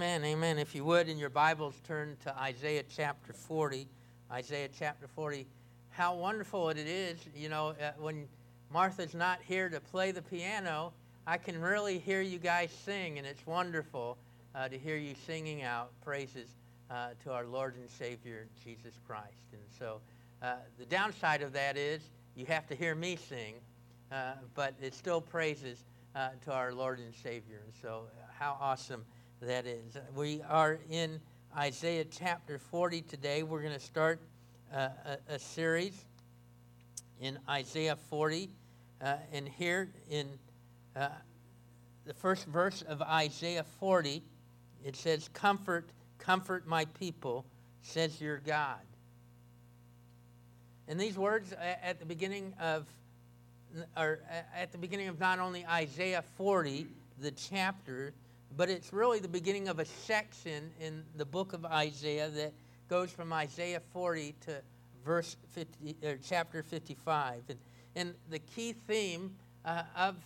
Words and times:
Amen, 0.00 0.24
amen. 0.24 0.58
If 0.58 0.74
you 0.74 0.82
would, 0.86 1.10
in 1.10 1.18
your 1.18 1.28
Bibles, 1.28 1.74
turn 1.86 2.16
to 2.24 2.34
Isaiah 2.40 2.84
chapter 2.88 3.34
40. 3.34 3.86
Isaiah 4.32 4.70
chapter 4.72 5.06
40. 5.06 5.46
How 5.90 6.14
wonderful 6.14 6.70
it 6.70 6.78
is, 6.78 7.18
you 7.36 7.50
know, 7.50 7.74
uh, 7.78 7.90
when 7.98 8.26
Martha's 8.72 9.12
not 9.12 9.40
here 9.42 9.68
to 9.68 9.78
play 9.78 10.10
the 10.10 10.22
piano, 10.22 10.94
I 11.26 11.36
can 11.36 11.60
really 11.60 11.98
hear 11.98 12.22
you 12.22 12.38
guys 12.38 12.70
sing, 12.70 13.18
and 13.18 13.26
it's 13.26 13.46
wonderful 13.46 14.16
uh, 14.54 14.68
to 14.68 14.78
hear 14.78 14.96
you 14.96 15.14
singing 15.26 15.64
out 15.64 15.90
praises 16.00 16.48
uh, 16.90 17.08
to 17.22 17.32
our 17.32 17.44
Lord 17.44 17.74
and 17.76 17.90
Savior, 17.90 18.46
Jesus 18.64 18.94
Christ. 19.06 19.52
And 19.52 19.60
so 19.78 20.00
uh, 20.40 20.54
the 20.78 20.86
downside 20.86 21.42
of 21.42 21.52
that 21.52 21.76
is 21.76 22.00
you 22.36 22.46
have 22.46 22.66
to 22.68 22.74
hear 22.74 22.94
me 22.94 23.16
sing, 23.16 23.56
uh, 24.10 24.32
but 24.54 24.72
it 24.80 24.94
still 24.94 25.20
praises 25.20 25.84
uh, 26.16 26.30
to 26.46 26.52
our 26.52 26.72
Lord 26.72 27.00
and 27.00 27.14
Savior. 27.14 27.60
And 27.62 27.74
so 27.82 28.04
how 28.38 28.56
awesome 28.58 29.04
that 29.46 29.66
is. 29.66 29.96
We 30.14 30.42
are 30.42 30.78
in 30.90 31.18
Isaiah 31.56 32.04
chapter 32.04 32.58
40 32.58 33.00
today. 33.02 33.42
We're 33.42 33.62
going 33.62 33.72
to 33.72 33.80
start 33.80 34.20
uh, 34.74 34.88
a, 35.06 35.34
a, 35.34 35.38
series 35.38 36.04
in 37.22 37.38
Isaiah 37.48 37.96
40. 38.10 38.50
Uh, 39.00 39.14
and 39.32 39.48
here 39.48 39.88
in 40.10 40.28
uh, 40.94 41.08
the 42.04 42.12
first 42.12 42.46
verse 42.48 42.82
of 42.82 43.00
Isaiah 43.00 43.64
40, 43.78 44.22
it 44.84 44.94
says, 44.94 45.30
Comfort, 45.32 45.88
comfort 46.18 46.66
my 46.66 46.84
people, 46.84 47.46
says 47.80 48.20
your 48.20 48.38
God. 48.38 48.80
And 50.86 51.00
these 51.00 51.16
words 51.16 51.54
at 51.82 51.98
the 51.98 52.06
beginning 52.06 52.52
of 52.60 52.84
or 53.96 54.18
at 54.54 54.72
the 54.72 54.78
beginning 54.78 55.08
of 55.08 55.18
not 55.18 55.38
only 55.38 55.64
Isaiah 55.64 56.24
40, 56.36 56.88
the 57.20 57.30
chapter, 57.30 58.12
but 58.56 58.68
it's 58.68 58.92
really 58.92 59.20
the 59.20 59.28
beginning 59.28 59.68
of 59.68 59.78
a 59.78 59.84
section 59.84 60.70
in 60.80 61.04
the 61.16 61.24
book 61.24 61.52
of 61.52 61.64
Isaiah 61.64 62.28
that 62.30 62.52
goes 62.88 63.10
from 63.10 63.32
Isaiah 63.32 63.80
40 63.92 64.34
to 64.46 64.62
verse 65.04 65.36
50, 65.52 65.96
or 66.04 66.18
chapter 66.22 66.62
55. 66.62 67.42
And, 67.48 67.58
and 67.96 68.14
the 68.28 68.40
key 68.40 68.74
theme 68.86 69.34
uh, 69.64 69.82
of 69.96 70.16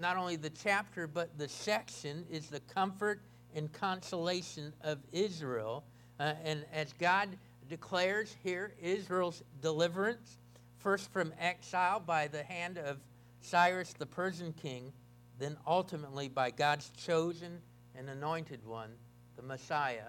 not 0.00 0.16
only 0.16 0.36
the 0.36 0.50
chapter 0.50 1.06
but 1.06 1.36
the 1.38 1.48
section 1.48 2.24
is 2.30 2.46
the 2.46 2.60
comfort 2.60 3.20
and 3.54 3.72
consolation 3.72 4.72
of 4.82 4.98
Israel. 5.12 5.84
Uh, 6.18 6.34
and 6.44 6.64
as 6.72 6.92
God 6.94 7.28
declares 7.68 8.36
here 8.42 8.74
Israel's 8.80 9.42
deliverance, 9.60 10.38
first 10.78 11.12
from 11.12 11.32
exile 11.38 12.00
by 12.00 12.28
the 12.28 12.42
hand 12.42 12.78
of 12.78 12.98
Cyrus 13.40 13.92
the 13.92 14.06
Persian 14.06 14.52
king, 14.52 14.92
then 15.38 15.56
ultimately 15.66 16.28
by 16.28 16.50
God's 16.50 16.90
chosen 16.90 17.60
and 17.96 18.08
anointed 18.08 18.64
one, 18.64 18.90
the 19.36 19.42
Messiah, 19.42 20.08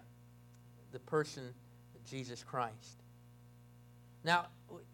the 0.91 0.99
person 0.99 1.53
Jesus 2.05 2.43
Christ. 2.43 3.03
Now, 4.23 4.47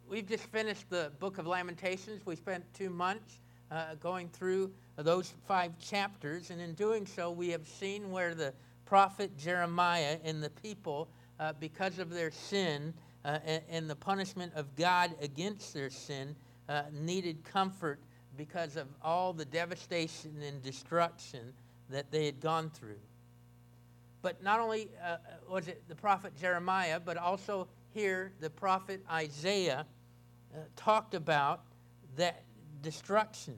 we've 0.08 0.28
just 0.28 0.46
finished 0.46 0.90
the 0.90 1.12
book 1.20 1.38
of 1.38 1.48
Lamentations. 1.48 2.26
We 2.26 2.36
spent 2.36 2.64
two 2.74 2.90
months 2.90 3.40
uh, 3.72 3.96
going 3.96 4.30
through 4.30 4.72
those 4.98 5.34
five 5.48 5.78
chapters, 5.80 6.50
and 6.50 6.60
in 6.60 6.74
doing 6.74 7.06
so, 7.06 7.32
we 7.32 7.50
have 7.50 7.68
seen 7.68 8.12
where 8.12 8.34
the 8.34 8.54
prophet 8.86 9.38
Jeremiah 9.38 10.18
and 10.24 10.42
the 10.42 10.50
people, 10.50 11.10
uh, 11.40 11.54
because 11.60 12.00
of 12.00 12.10
their 12.10 12.32
sin 12.32 12.94
uh, 13.24 13.38
and, 13.46 13.62
and, 13.70 13.90
the 13.90 13.96
punishment 13.96 14.52
of 14.56 14.76
God 14.76 15.12
against 15.22 15.74
their 15.74 15.90
sin, 15.90 16.36
uh, 16.68 16.84
needed 16.92 17.44
comfort 17.44 18.00
because 18.36 18.78
of 18.78 18.88
all 19.04 19.34
the 19.34 19.46
devastation 19.46 20.42
and 20.42 20.62
destruction 20.64 21.54
that 21.90 22.12
they 22.12 22.26
had 22.26 22.40
gone 22.40 22.70
through. 22.70 23.00
But 24.22 24.44
not 24.44 24.60
only 24.60 24.90
uh, 25.04 25.18
was 25.50 25.68
it 25.68 25.84
the 25.88 25.96
prophet 25.96 26.34
Jeremiah, 26.40 27.00
but 27.00 27.18
also 27.18 27.68
here 27.94 28.32
the 28.40 28.50
prophet 28.50 29.04
Isaiah 29.10 29.86
uh, 30.54 30.60
talked 30.76 31.14
about 31.14 31.62
that 32.18 32.44
destruction. 32.82 33.56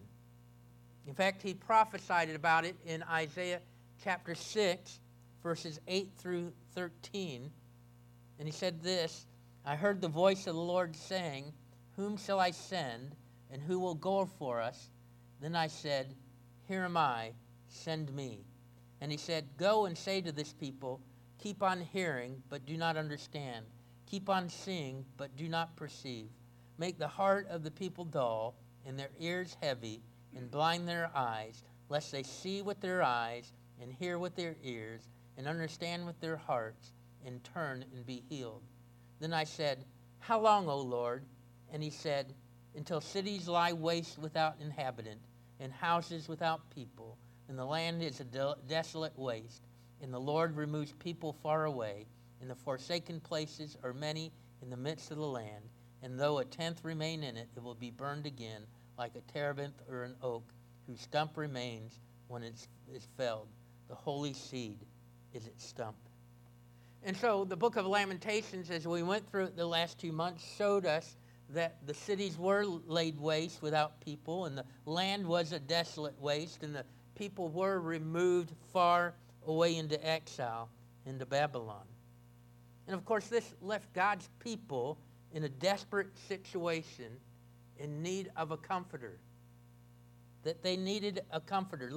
In 1.08 1.14
fact, 1.14 1.42
he 1.42 1.54
prophesied 1.54 2.30
about 2.30 2.64
it 2.64 2.76
in 2.86 3.04
Isaiah 3.04 3.60
chapter 4.04 4.36
6, 4.36 5.00
verses 5.42 5.80
8 5.88 6.10
through 6.18 6.54
13. 6.76 7.50
And 8.40 8.48
he 8.48 8.52
said 8.52 8.82
this 8.82 9.26
I 9.66 9.76
heard 9.76 10.02
the 10.02 10.08
voice 10.08 10.48
of 10.48 10.56
the 10.56 10.62
Lord 10.62 10.96
saying, 10.96 11.52
Whom 11.96 12.18
shall 12.18 12.40
I 12.40 12.52
send, 12.52 13.16
and 13.52 13.62
who 13.62 13.80
will 13.80 13.96
go 13.96 14.26
for 14.26 14.62
us? 14.62 14.90
Then 15.42 15.56
I 15.56 15.68
said, 15.68 16.14
Here 16.68 16.84
am 16.84 16.98
I, 16.98 17.32
Send 17.72 18.14
me. 18.14 18.46
And 19.00 19.12
he 19.12 19.18
said, 19.18 19.48
Go 19.58 19.86
and 19.86 19.98
say 19.98 20.22
to 20.22 20.32
this 20.32 20.54
people, 20.54 21.02
Keep 21.40 21.64
on 21.64 21.82
hearing, 21.82 22.44
but 22.50 22.66
do 22.66 22.78
not 22.78 22.98
understand. 22.98 23.66
Keep 24.06 24.30
on 24.30 24.50
seeing, 24.50 25.06
but 25.18 25.36
do 25.38 25.48
not 25.48 25.76
perceive. 25.76 26.30
Make 26.78 27.00
the 27.00 27.08
heart 27.08 27.48
of 27.48 27.64
the 27.64 27.72
people 27.72 28.06
dull, 28.06 28.56
and 28.86 29.00
their 29.00 29.10
ears 29.20 29.58
heavy, 29.62 30.04
and 30.36 30.52
blind 30.52 30.88
their 30.88 31.10
eyes, 31.16 31.64
lest 31.90 32.12
they 32.12 32.24
see 32.24 32.62
with 32.62 32.80
their 32.82 33.02
eyes, 33.02 33.54
and 33.82 33.92
hear 33.92 34.20
with 34.20 34.36
their 34.36 34.58
ears, 34.62 35.08
and 35.38 35.48
understand 35.48 36.06
with 36.06 36.20
their 36.20 36.38
hearts, 36.38 36.92
and 37.26 37.44
turn 37.44 37.86
and 37.94 38.06
be 38.06 38.24
healed. 38.30 38.64
Then 39.20 39.34
I 39.34 39.46
said, 39.46 39.86
How 40.20 40.40
long, 40.40 40.68
O 40.68 40.78
Lord? 40.78 41.24
And 41.72 41.82
he 41.82 41.90
said, 41.90 42.34
Until 42.76 43.02
cities 43.02 43.48
lie 43.48 43.74
waste 43.74 44.20
without 44.20 44.58
inhabitant, 44.60 45.22
and 45.60 45.72
houses 45.72 46.28
without 46.28 46.70
people 46.70 47.18
and 47.52 47.60
the 47.60 47.66
land 47.66 48.02
is 48.02 48.22
a 48.22 48.24
de- 48.24 48.56
desolate 48.70 49.12
waste, 49.20 49.64
and 50.02 50.14
the 50.14 50.18
Lord 50.18 50.56
removes 50.56 50.94
people 50.94 51.34
far 51.44 51.66
away, 51.66 52.06
and 52.40 52.50
the 52.50 52.56
forsaken 52.56 53.20
places 53.20 53.78
are 53.84 53.94
many 53.94 54.32
in 54.62 54.70
the 54.70 54.78
midst 54.78 55.12
of 55.12 55.18
the 55.18 55.28
land, 55.28 55.66
and 56.02 56.18
though 56.18 56.38
a 56.38 56.46
tenth 56.46 56.86
remain 56.86 57.24
in 57.24 57.36
it, 57.36 57.50
it 57.54 57.62
will 57.62 57.76
be 57.76 57.92
burned 57.92 58.26
again, 58.26 58.62
like 58.98 59.18
a 59.18 59.34
terebinth 59.34 59.82
or 59.90 60.04
an 60.04 60.16
oak, 60.24 60.46
whose 60.88 61.02
stump 61.02 61.36
remains 61.36 62.00
when 62.30 62.42
it 62.42 62.56
is 62.90 63.06
felled. 63.18 63.50
The 63.90 63.96
holy 63.96 64.32
seed 64.32 64.80
is 65.34 65.46
its 65.46 65.66
stump. 65.66 65.98
And 67.04 67.18
so 67.18 67.44
the 67.44 67.58
book 67.58 67.76
of 67.76 67.86
Lamentations, 67.86 68.72
as 68.72 68.88
we 68.88 69.04
went 69.04 69.30
through 69.30 69.44
it 69.44 69.58
the 69.58 69.66
last 69.66 70.00
two 70.00 70.14
months, 70.14 70.42
showed 70.58 70.86
us 70.86 71.18
that 71.50 71.86
the 71.86 71.94
cities 71.94 72.38
were 72.38 72.64
laid 72.64 73.20
waste 73.20 73.62
without 73.62 74.00
people, 74.00 74.46
and 74.46 74.58
the 74.58 74.64
land 74.86 75.28
was 75.28 75.52
a 75.52 75.60
desolate 75.60 76.18
waste, 76.22 76.64
and 76.64 76.74
the 76.74 76.86
people 77.16 77.50
were 77.50 77.80
removed 77.80 78.52
far 78.72 79.14
away 79.46 79.78
into 79.78 80.08
exile 80.08 80.70
into 81.06 81.26
Babylon. 81.26 81.86
And 82.88 82.96
of 82.96 83.06
course, 83.06 83.28
this 83.28 83.54
left 83.62 83.92
God's 83.94 84.30
people 84.40 84.98
in 85.34 85.44
a 85.44 85.50
desperate 85.50 86.18
situation 86.28 87.08
in 87.78 88.04
need 88.04 88.32
of 88.36 88.52
a 88.52 88.58
comforter. 88.58 89.18
That 90.44 90.64
they 90.64 90.76
needed 90.76 91.22
a 91.32 91.40
comforter. 91.40 91.92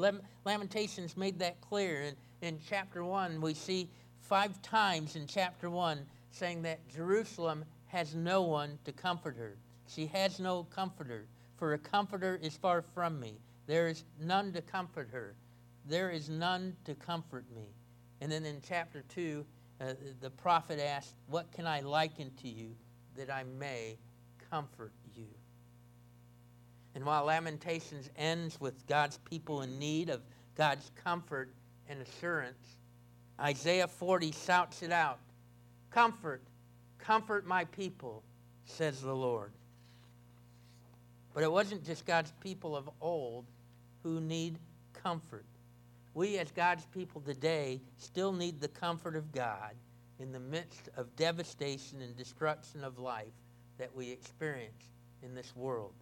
Lamentations 0.45 1.17
made 1.17 1.39
that 1.39 1.61
clear. 1.61 2.03
In, 2.03 2.15
in 2.43 2.59
chapter 2.69 3.03
1, 3.05 3.41
we 3.41 3.55
see 3.55 3.89
five 4.21 4.61
times 4.63 5.17
in 5.17 5.27
chapter 5.27 5.71
1 5.71 5.99
saying 6.31 6.63
that 6.63 6.87
Jerusalem 6.89 7.65
has 7.87 8.15
no 8.15 8.43
one 8.43 8.79
to 8.85 8.93
comfort 8.93 9.37
her. 9.37 9.57
She 9.87 10.07
has 10.07 10.41
no 10.41 10.65
comforter, 10.65 11.27
for 11.57 11.75
a 11.75 11.79
comforter 11.79 12.39
is 12.43 12.57
far 12.57 12.83
from 12.83 13.21
me. 13.21 13.35
There 13.67 13.89
is 13.89 14.05
none 14.21 14.53
to 14.53 14.63
comfort 14.63 15.09
her. 15.13 15.35
There 15.87 16.11
is 16.11 16.29
none 16.29 16.77
to 16.85 16.95
comfort 16.95 17.45
me. 17.55 17.75
And 18.21 18.31
then 18.31 18.45
in 18.45 18.61
chapter 18.67 19.05
2, 19.15 19.45
uh, 19.81 19.93
the 20.21 20.31
prophet 20.31 20.81
asked, 20.81 21.15
What 21.27 21.51
can 21.53 21.67
I 21.67 21.81
liken 21.81 22.31
to 22.43 22.49
you 22.49 22.75
that 23.17 23.31
I 23.31 23.45
may 23.59 23.99
comfort 24.51 24.93
you? 25.15 25.27
And 26.95 27.05
while 27.05 27.25
Lamentations 27.25 28.09
ends 28.17 28.61
with 28.61 28.87
God's 28.87 29.19
people 29.19 29.63
in 29.63 29.79
need 29.79 30.11
of 30.11 30.21
God's 30.55 30.91
comfort 31.03 31.53
and 31.89 32.01
assurance, 32.01 32.79
Isaiah 33.41 33.89
40 33.89 34.33
shouts 34.33 34.83
it 34.83 34.93
out 34.93 35.19
Comfort, 35.91 36.43
comfort 36.99 37.47
my 37.47 37.65
people, 37.67 38.25
says 38.65 39.01
the 39.01 39.15
Lord. 39.15 39.53
But 41.33 41.45
it 41.45 41.53
wasn't 41.53 41.85
just 41.85 42.05
God's 42.05 42.33
people 42.41 42.77
of 42.77 42.91
old 43.01 43.45
who 44.05 44.21
need 44.21 44.59
comfort. 44.93 45.47
We, 46.13 46.39
as 46.39 46.53
God's 46.53 46.85
people 46.87 47.21
today, 47.21 47.81
still 47.97 48.33
need 48.33 48.61
the 48.61 48.69
comfort 48.69 49.17
of 49.17 49.33
God 49.33 49.73
in 50.21 50.31
the 50.31 50.39
midst 50.39 50.91
of 50.97 51.17
devastation 51.17 52.01
and 52.03 52.17
destruction 52.17 52.85
of 52.85 53.01
life 53.01 53.33
that 53.79 53.93
we 53.93 54.11
experience 54.11 54.85
in 55.25 55.35
this 55.35 55.57
world. 55.57 55.95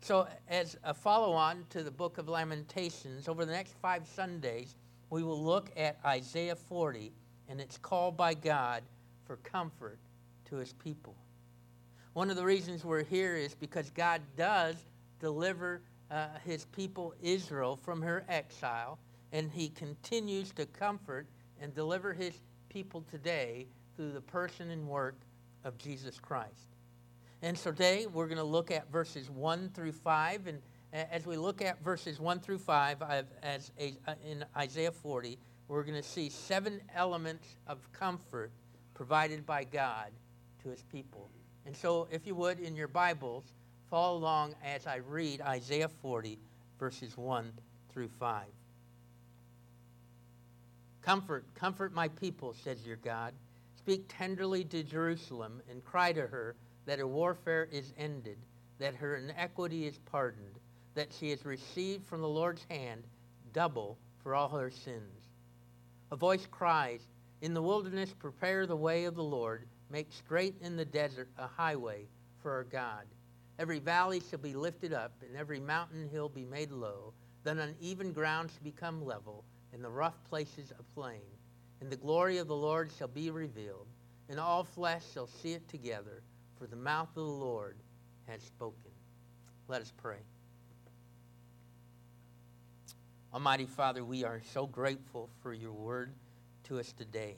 So, 0.00 0.26
as 0.48 0.76
a 0.82 0.92
follow 0.92 1.32
on 1.32 1.64
to 1.70 1.84
the 1.84 1.90
book 1.90 2.18
of 2.18 2.28
Lamentations, 2.28 3.28
over 3.28 3.44
the 3.44 3.52
next 3.52 3.74
five 3.80 4.04
Sundays, 4.08 4.74
we 5.10 5.22
will 5.22 5.40
look 5.40 5.70
at 5.76 5.98
Isaiah 6.04 6.56
40 6.56 7.12
and 7.48 7.60
its 7.60 7.78
call 7.78 8.10
by 8.10 8.34
God 8.34 8.82
for 9.24 9.36
comfort 9.36 10.00
to 10.46 10.56
his 10.56 10.72
people. 10.72 11.14
One 12.14 12.30
of 12.30 12.36
the 12.36 12.44
reasons 12.44 12.84
we're 12.84 13.04
here 13.04 13.36
is 13.36 13.54
because 13.54 13.90
God 13.90 14.20
does 14.36 14.76
deliver 15.20 15.82
uh, 16.12 16.26
his 16.44 16.66
people 16.66 17.14
Israel 17.22 17.74
from 17.74 18.02
her 18.02 18.24
exile, 18.28 18.98
and 19.32 19.50
he 19.50 19.70
continues 19.70 20.52
to 20.52 20.66
comfort 20.66 21.26
and 21.60 21.74
deliver 21.74 22.12
his 22.12 22.34
people 22.68 23.02
today 23.10 23.66
through 23.96 24.12
the 24.12 24.20
person 24.20 24.70
and 24.70 24.86
work 24.86 25.16
of 25.64 25.78
Jesus 25.78 26.20
Christ. 26.20 26.76
And 27.40 27.56
so 27.56 27.70
today 27.72 28.06
we're 28.06 28.26
going 28.26 28.38
to 28.38 28.44
look 28.44 28.70
at 28.70 28.90
verses 28.92 29.30
1 29.30 29.70
through 29.74 29.92
5. 29.92 30.46
And 30.46 30.58
as 30.92 31.26
we 31.26 31.36
look 31.36 31.62
at 31.62 31.82
verses 31.82 32.20
1 32.20 32.40
through 32.40 32.58
5 32.58 33.02
as 33.42 33.72
a, 33.80 33.94
uh, 34.06 34.14
in 34.24 34.44
Isaiah 34.56 34.92
40, 34.92 35.38
we're 35.68 35.82
going 35.82 36.00
to 36.00 36.08
see 36.08 36.28
seven 36.28 36.80
elements 36.94 37.56
of 37.66 37.90
comfort 37.92 38.52
provided 38.94 39.46
by 39.46 39.64
God 39.64 40.10
to 40.62 40.68
his 40.68 40.82
people. 40.82 41.30
And 41.64 41.74
so 41.74 42.06
if 42.10 42.26
you 42.26 42.34
would, 42.34 42.60
in 42.60 42.76
your 42.76 42.88
Bibles, 42.88 43.44
follow 43.92 44.16
along 44.16 44.54
as 44.64 44.86
I 44.86 44.96
read 45.06 45.42
Isaiah 45.42 45.90
40, 46.00 46.38
verses 46.78 47.14
1 47.14 47.52
through 47.92 48.08
5. 48.08 48.46
Comfort, 51.02 51.44
comfort 51.54 51.92
my 51.92 52.08
people, 52.08 52.54
says 52.54 52.86
your 52.86 52.96
God. 52.96 53.34
Speak 53.76 54.06
tenderly 54.08 54.64
to 54.64 54.82
Jerusalem 54.82 55.60
and 55.70 55.84
cry 55.84 56.10
to 56.12 56.26
her 56.26 56.56
that 56.86 57.00
her 57.00 57.06
warfare 57.06 57.68
is 57.70 57.92
ended, 57.98 58.38
that 58.78 58.94
her 58.94 59.16
iniquity 59.16 59.86
is 59.86 59.98
pardoned, 60.10 60.58
that 60.94 61.12
she 61.12 61.28
has 61.28 61.44
received 61.44 62.06
from 62.06 62.22
the 62.22 62.28
Lord's 62.28 62.64
hand 62.70 63.02
double 63.52 63.98
for 64.22 64.34
all 64.34 64.48
her 64.48 64.70
sins. 64.70 65.28
A 66.10 66.16
voice 66.16 66.46
cries, 66.50 67.02
In 67.42 67.52
the 67.52 67.60
wilderness 67.60 68.14
prepare 68.18 68.66
the 68.66 68.74
way 68.74 69.04
of 69.04 69.16
the 69.16 69.22
Lord, 69.22 69.66
make 69.90 70.10
straight 70.10 70.54
in 70.62 70.78
the 70.78 70.86
desert 70.86 71.28
a 71.36 71.46
highway 71.46 72.06
for 72.42 72.52
our 72.52 72.64
God. 72.64 73.04
Every 73.62 73.78
valley 73.78 74.20
shall 74.28 74.40
be 74.40 74.54
lifted 74.54 74.92
up, 74.92 75.12
and 75.24 75.36
every 75.36 75.60
mountain 75.60 76.08
hill 76.08 76.28
be 76.28 76.44
made 76.44 76.72
low. 76.72 77.12
Then 77.44 77.60
uneven 77.60 78.12
ground 78.12 78.50
shall 78.50 78.64
become 78.64 79.04
level, 79.04 79.44
and 79.72 79.84
the 79.84 79.88
rough 79.88 80.16
places 80.28 80.72
a 80.76 80.82
plain. 80.98 81.20
And 81.80 81.88
the 81.88 81.96
glory 81.96 82.38
of 82.38 82.48
the 82.48 82.56
Lord 82.56 82.90
shall 82.98 83.06
be 83.06 83.30
revealed, 83.30 83.86
and 84.28 84.40
all 84.40 84.64
flesh 84.64 85.04
shall 85.14 85.28
see 85.28 85.52
it 85.52 85.68
together, 85.68 86.24
for 86.58 86.66
the 86.66 86.74
mouth 86.74 87.10
of 87.10 87.14
the 87.14 87.22
Lord 87.22 87.76
has 88.26 88.42
spoken. 88.42 88.90
Let 89.68 89.80
us 89.80 89.92
pray. 89.96 90.18
Almighty 93.32 93.66
Father, 93.66 94.04
we 94.04 94.24
are 94.24 94.42
so 94.52 94.66
grateful 94.66 95.30
for 95.40 95.54
your 95.54 95.72
word 95.72 96.12
to 96.64 96.80
us 96.80 96.92
today. 96.92 97.36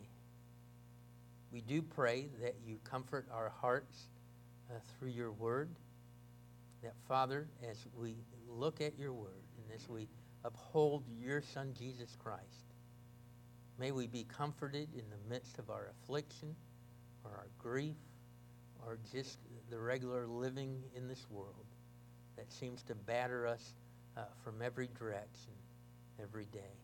We 1.52 1.60
do 1.60 1.82
pray 1.82 2.28
that 2.40 2.54
you 2.66 2.78
comfort 2.82 3.26
our 3.30 3.52
hearts 3.60 4.08
uh, 4.70 4.78
through 4.98 5.10
your 5.10 5.30
word. 5.30 5.68
That, 6.84 6.94
Father, 7.08 7.48
as 7.69 7.86
we 7.98 8.14
look 8.46 8.82
at 8.82 8.98
your 8.98 9.14
word 9.14 9.42
and 9.56 9.75
as 9.75 9.88
we 9.88 10.06
uphold 10.44 11.02
your 11.19 11.40
Son, 11.40 11.72
Jesus 11.76 12.14
Christ. 12.22 12.75
May 13.78 13.90
we 13.90 14.06
be 14.06 14.25
comforted 14.25 14.88
in 14.92 15.04
the 15.08 15.34
midst 15.34 15.58
of 15.58 15.70
our 15.70 15.90
affliction 15.90 16.54
or 17.25 17.31
our 17.31 17.48
grief 17.58 17.96
or 18.84 18.98
just 19.10 19.38
the 19.70 19.78
regular 19.78 20.26
living 20.26 20.82
in 20.94 21.08
this 21.08 21.26
world 21.31 21.64
that 22.36 22.52
seems 22.52 22.82
to 22.82 22.94
batter 22.94 23.46
us 23.46 23.75
uh, 24.16 24.22
from 24.44 24.60
every 24.60 24.90
direction 24.98 25.52
every 26.22 26.46
day. 26.52 26.76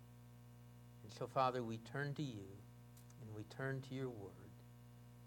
And 1.05 1.13
so, 1.13 1.27
Father, 1.27 1.63
we 1.63 1.77
turn 1.93 2.15
to 2.15 2.23
you 2.23 2.49
and 3.21 3.37
we 3.37 3.45
turn 3.45 3.83
to 3.89 3.95
your 3.95 4.09
word 4.09 4.33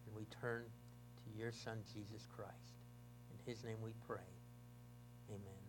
and 0.08 0.16
we 0.16 0.26
turn 0.42 0.64
to 0.64 1.40
your 1.40 1.52
Son, 1.52 1.78
Jesus 1.94 2.28
Christ. 2.36 2.52
In 3.32 3.52
his 3.52 3.64
name 3.64 3.78
we 3.84 3.94
pray. 4.08 4.18
Amen. 5.30 5.64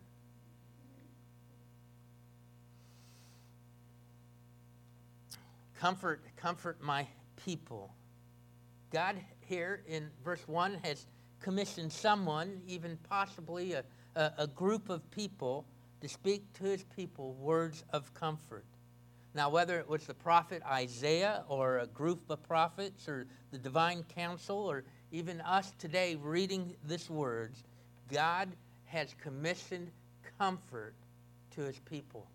Comfort, 5.79 6.23
comfort 6.37 6.81
my 6.81 7.07
people. 7.43 7.93
God 8.91 9.17
here 9.41 9.83
in 9.87 10.09
verse 10.23 10.47
1 10.47 10.79
has 10.83 11.05
commissioned 11.41 11.91
someone, 11.91 12.61
even 12.65 12.97
possibly 13.09 13.73
a, 13.73 13.83
a, 14.15 14.31
a 14.39 14.47
group 14.47 14.89
of 14.89 15.09
people, 15.11 15.65
to 16.01 16.07
speak 16.09 16.51
to 16.53 16.63
his 16.63 16.83
people 16.95 17.33
words 17.33 17.83
of 17.91 18.13
comfort. 18.13 18.65
Now, 19.33 19.49
whether 19.49 19.79
it 19.79 19.89
was 19.89 20.05
the 20.05 20.13
prophet 20.13 20.63
Isaiah 20.65 21.43
or 21.49 21.79
a 21.79 21.87
group 21.87 22.29
of 22.29 22.41
prophets 22.43 23.09
or 23.09 23.27
the 23.51 23.57
divine 23.57 24.03
council 24.03 24.57
or 24.57 24.85
even 25.11 25.41
us 25.41 25.73
today 25.77 26.15
reading 26.15 26.75
this 26.85 27.09
words, 27.09 27.63
God 28.11 28.49
has 28.85 29.13
commissioned 29.21 29.91
comfort 30.39 30.95
to 31.51 31.61
his 31.61 31.79
people. 31.79 32.27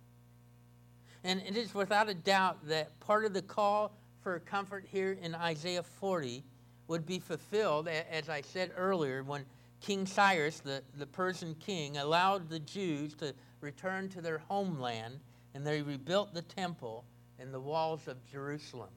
And 1.24 1.42
it 1.46 1.56
is 1.56 1.74
without 1.74 2.08
a 2.08 2.14
doubt 2.14 2.66
that 2.68 2.98
part 3.00 3.24
of 3.24 3.34
the 3.34 3.42
call 3.42 3.92
for 4.22 4.38
comfort 4.40 4.86
here 4.90 5.18
in 5.20 5.34
Isaiah 5.34 5.82
40 5.82 6.44
would 6.88 7.06
be 7.06 7.18
fulfilled, 7.18 7.88
as 7.88 8.28
I 8.28 8.40
said 8.40 8.72
earlier, 8.76 9.22
when 9.22 9.44
King 9.80 10.06
Cyrus, 10.06 10.60
the, 10.60 10.82
the 10.98 11.06
Persian 11.06 11.54
king, 11.54 11.96
allowed 11.96 12.48
the 12.48 12.58
Jews 12.58 13.14
to 13.14 13.34
return 13.60 14.08
to 14.10 14.20
their 14.20 14.38
homeland 14.38 15.20
and 15.54 15.66
they 15.66 15.82
rebuilt 15.82 16.34
the 16.34 16.42
temple 16.42 17.04
and 17.38 17.52
the 17.52 17.60
walls 17.60 18.06
of 18.06 18.16
Jerusalem. 18.30 18.90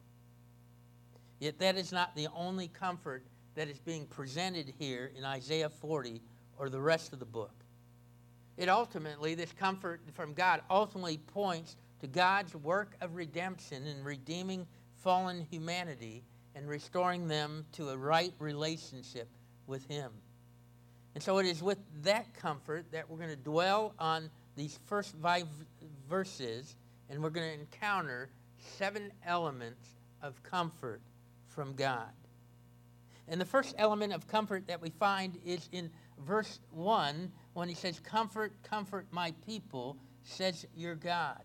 Yet 1.40 1.60
that 1.60 1.78
is 1.78 1.92
not 1.92 2.16
the 2.16 2.28
only 2.36 2.68
comfort 2.68 3.26
that 3.56 3.68
is 3.68 3.80
being 3.80 4.06
presented 4.06 4.74
here 4.80 5.12
in 5.16 5.26
Isaiah 5.26 5.70
40 5.70 6.22
or 6.58 6.70
the 6.70 6.80
rest 6.80 7.14
of 7.14 7.20
the 7.20 7.26
book. 7.26 7.54
It 8.58 8.70
ultimately, 8.70 9.36
this 9.36 9.52
comfort 9.52 10.02
from 10.14 10.34
God 10.34 10.62
ultimately 10.70 11.18
points 11.18 11.76
to 12.04 12.08
God's 12.10 12.54
work 12.54 12.98
of 13.00 13.16
redemption 13.16 13.88
in 13.88 14.04
redeeming 14.04 14.68
fallen 14.98 15.48
humanity 15.50 16.22
and 16.54 16.68
restoring 16.68 17.30
them 17.30 17.66
to 17.72 17.92
a 17.92 17.98
right 17.98 18.34
relationship 18.40 19.30
with 19.68 19.88
Him. 19.88 20.12
And 21.16 21.24
so 21.24 21.38
it 21.38 21.46
is 21.46 21.64
with 21.64 21.78
that 22.02 22.34
comfort 22.34 22.88
that 22.92 23.10
we're 23.10 23.16
going 23.16 23.30
to 23.30 23.38
dwell 23.38 23.94
on 24.00 24.30
these 24.58 24.78
first 24.86 25.16
five 25.22 25.48
verses, 26.10 26.76
and 27.10 27.24
we're 27.24 27.30
going 27.30 27.48
to 27.48 27.58
encounter 27.58 28.30
seven 28.58 29.10
elements 29.26 29.88
of 30.22 30.44
comfort 30.44 31.00
from 31.48 31.74
God. 31.74 32.12
And 33.30 33.40
the 33.40 33.46
first 33.46 33.76
element 33.78 34.12
of 34.12 34.28
comfort 34.28 34.68
that 34.68 34.82
we 34.82 34.90
find 34.90 35.38
is 35.46 35.70
in 35.72 35.90
verse 36.20 36.60
1 36.72 37.32
when 37.54 37.70
he 37.70 37.76
says, 37.76 38.02
Comfort, 38.02 38.52
comfort 38.62 39.08
my 39.10 39.34
people, 39.46 39.96
says 40.26 40.66
your 40.76 40.96
God. 40.96 41.42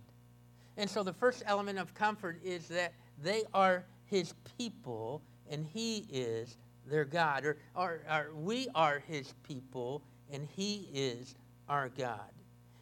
And 0.79 0.89
so 0.89 1.03
the 1.03 1.13
first 1.13 1.43
element 1.45 1.79
of 1.79 1.93
comfort 1.93 2.41
is 2.45 2.69
that 2.69 2.95
they 3.21 3.43
are 3.53 3.85
his 4.07 4.33
people 4.57 5.21
and 5.51 5.67
he 5.67 6.07
is 6.09 6.57
their 6.87 7.05
God. 7.05 7.45
Or, 7.45 7.57
or, 7.75 8.01
or 8.09 8.31
we 8.33 8.69
are 8.77 9.01
his 9.01 9.35
people 9.43 10.03
and 10.31 10.47
he 10.57 10.89
is 10.95 11.35
our 11.69 11.89
God. 11.89 12.31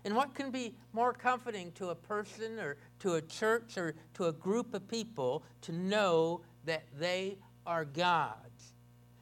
And 0.05 0.15
what 0.15 0.35
can 0.35 0.51
be 0.51 0.75
more 0.93 1.15
comforting 1.15 1.73
to 1.73 1.89
a 1.89 1.95
person 1.95 2.61
or 2.61 2.77
to 3.01 3.15
a 3.15 3.23
church 3.23 3.79
or 3.79 3.95
to 4.15 4.27
a 4.27 4.33
group 4.33 4.75
of 4.75 4.87
people 4.87 5.43
to 5.63 5.73
know 5.73 6.43
that 6.67 6.85
they 6.99 7.39
are 7.67 7.87
God's? 7.87 8.75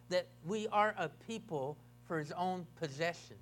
That 0.09 0.26
we 0.45 0.66
are 0.69 0.95
a 0.99 1.09
people 1.26 1.78
for 2.07 2.19
his 2.19 2.33
own 2.33 2.66
possession. 2.78 3.37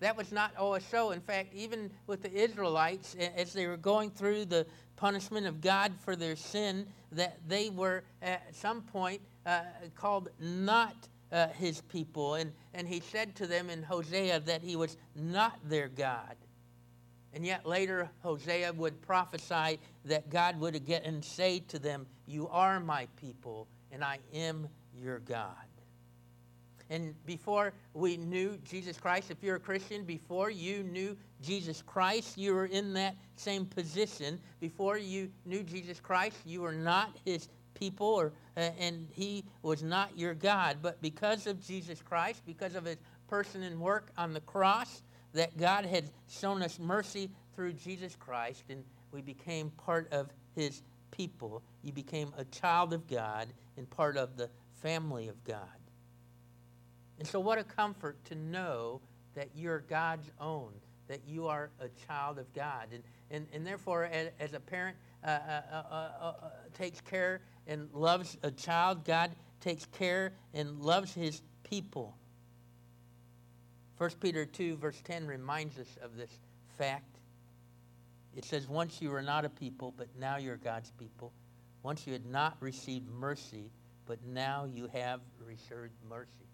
That 0.00 0.16
was 0.16 0.30
not 0.30 0.52
always 0.56 0.84
so. 0.84 1.10
In 1.10 1.20
fact, 1.20 1.52
even 1.54 1.90
with 2.06 2.22
the 2.22 2.32
Israelites, 2.32 3.16
as 3.36 3.52
they 3.52 3.66
were 3.66 3.76
going 3.76 4.10
through 4.10 4.44
the 4.44 4.66
punishment 4.96 5.46
of 5.46 5.60
God 5.60 5.92
for 6.04 6.14
their 6.14 6.36
sin, 6.36 6.86
that 7.12 7.38
they 7.48 7.70
were 7.70 8.04
at 8.22 8.54
some 8.54 8.82
point 8.82 9.20
uh, 9.46 9.62
called 9.96 10.28
not 10.40 10.94
uh, 11.32 11.48
his 11.48 11.80
people. 11.82 12.34
And, 12.34 12.52
and 12.74 12.86
he 12.86 13.00
said 13.00 13.34
to 13.36 13.46
them 13.46 13.70
in 13.70 13.82
Hosea 13.82 14.40
that 14.40 14.62
he 14.62 14.76
was 14.76 14.96
not 15.14 15.58
their 15.64 15.88
God. 15.88 16.36
And 17.34 17.44
yet 17.44 17.66
later, 17.66 18.10
Hosea 18.22 18.72
would 18.72 19.02
prophesy 19.02 19.78
that 20.06 20.30
God 20.30 20.58
would 20.60 20.74
again 20.74 21.22
say 21.22 21.60
to 21.68 21.78
them, 21.78 22.06
You 22.26 22.48
are 22.48 22.80
my 22.80 23.06
people, 23.16 23.68
and 23.92 24.02
I 24.02 24.18
am 24.32 24.68
your 24.94 25.18
God. 25.20 25.67
And 26.90 27.14
before 27.26 27.74
we 27.92 28.16
knew 28.16 28.58
Jesus 28.64 28.98
Christ, 28.98 29.30
if 29.30 29.42
you're 29.42 29.56
a 29.56 29.60
Christian, 29.60 30.04
before 30.04 30.50
you 30.50 30.82
knew 30.82 31.16
Jesus 31.42 31.82
Christ, 31.82 32.38
you 32.38 32.54
were 32.54 32.66
in 32.66 32.94
that 32.94 33.14
same 33.36 33.66
position. 33.66 34.40
Before 34.60 34.96
you 34.96 35.30
knew 35.44 35.62
Jesus 35.62 36.00
Christ, 36.00 36.36
you 36.46 36.62
were 36.62 36.72
not 36.72 37.14
his 37.24 37.48
people, 37.74 38.06
or, 38.06 38.32
uh, 38.56 38.70
and 38.78 39.06
he 39.10 39.44
was 39.62 39.82
not 39.82 40.18
your 40.18 40.34
God. 40.34 40.78
But 40.80 41.00
because 41.02 41.46
of 41.46 41.64
Jesus 41.64 42.00
Christ, 42.00 42.42
because 42.46 42.74
of 42.74 42.86
his 42.86 42.96
person 43.28 43.62
and 43.62 43.80
work 43.80 44.10
on 44.16 44.32
the 44.32 44.40
cross, 44.40 45.02
that 45.34 45.56
God 45.58 45.84
had 45.84 46.10
shown 46.28 46.62
us 46.62 46.78
mercy 46.78 47.30
through 47.54 47.74
Jesus 47.74 48.16
Christ, 48.16 48.64
and 48.70 48.82
we 49.12 49.20
became 49.20 49.70
part 49.70 50.10
of 50.12 50.30
his 50.54 50.82
people. 51.10 51.62
You 51.82 51.92
became 51.92 52.32
a 52.36 52.44
child 52.46 52.92
of 52.92 53.06
God 53.06 53.48
and 53.76 53.88
part 53.88 54.16
of 54.16 54.36
the 54.36 54.48
family 54.82 55.28
of 55.28 55.42
God. 55.44 55.77
And 57.18 57.26
so, 57.26 57.40
what 57.40 57.58
a 57.58 57.64
comfort 57.64 58.24
to 58.26 58.34
know 58.34 59.00
that 59.34 59.48
you're 59.54 59.80
God's 59.80 60.30
own, 60.40 60.72
that 61.08 61.20
you 61.26 61.46
are 61.46 61.70
a 61.80 61.88
child 62.06 62.38
of 62.38 62.52
God. 62.54 62.88
And, 62.92 63.02
and, 63.30 63.46
and 63.52 63.66
therefore, 63.66 64.04
as, 64.04 64.28
as 64.38 64.52
a 64.52 64.60
parent, 64.60 64.96
uh, 65.24 65.26
uh, 65.28 65.62
uh, 65.72 65.92
uh 65.92 66.32
takes 66.74 67.00
care 67.00 67.40
and 67.66 67.88
loves 67.92 68.36
a 68.42 68.50
child. 68.50 69.04
God 69.04 69.32
takes 69.60 69.86
care 69.86 70.32
and 70.54 70.80
loves 70.80 71.12
his 71.12 71.42
people. 71.64 72.16
1 73.98 74.10
Peter 74.20 74.46
2, 74.46 74.76
verse 74.76 75.00
10 75.04 75.26
reminds 75.26 75.76
us 75.78 75.98
of 76.02 76.16
this 76.16 76.30
fact. 76.78 77.18
It 78.36 78.44
says, 78.44 78.68
Once 78.68 79.02
you 79.02 79.10
were 79.10 79.22
not 79.22 79.44
a 79.44 79.48
people, 79.48 79.92
but 79.96 80.06
now 80.18 80.36
you're 80.36 80.56
God's 80.56 80.92
people. 80.92 81.32
Once 81.82 82.06
you 82.06 82.12
had 82.12 82.26
not 82.26 82.56
received 82.60 83.08
mercy, 83.08 83.70
but 84.06 84.18
now 84.24 84.64
you 84.72 84.88
have 84.92 85.20
received 85.44 85.92
mercy. 86.08 86.47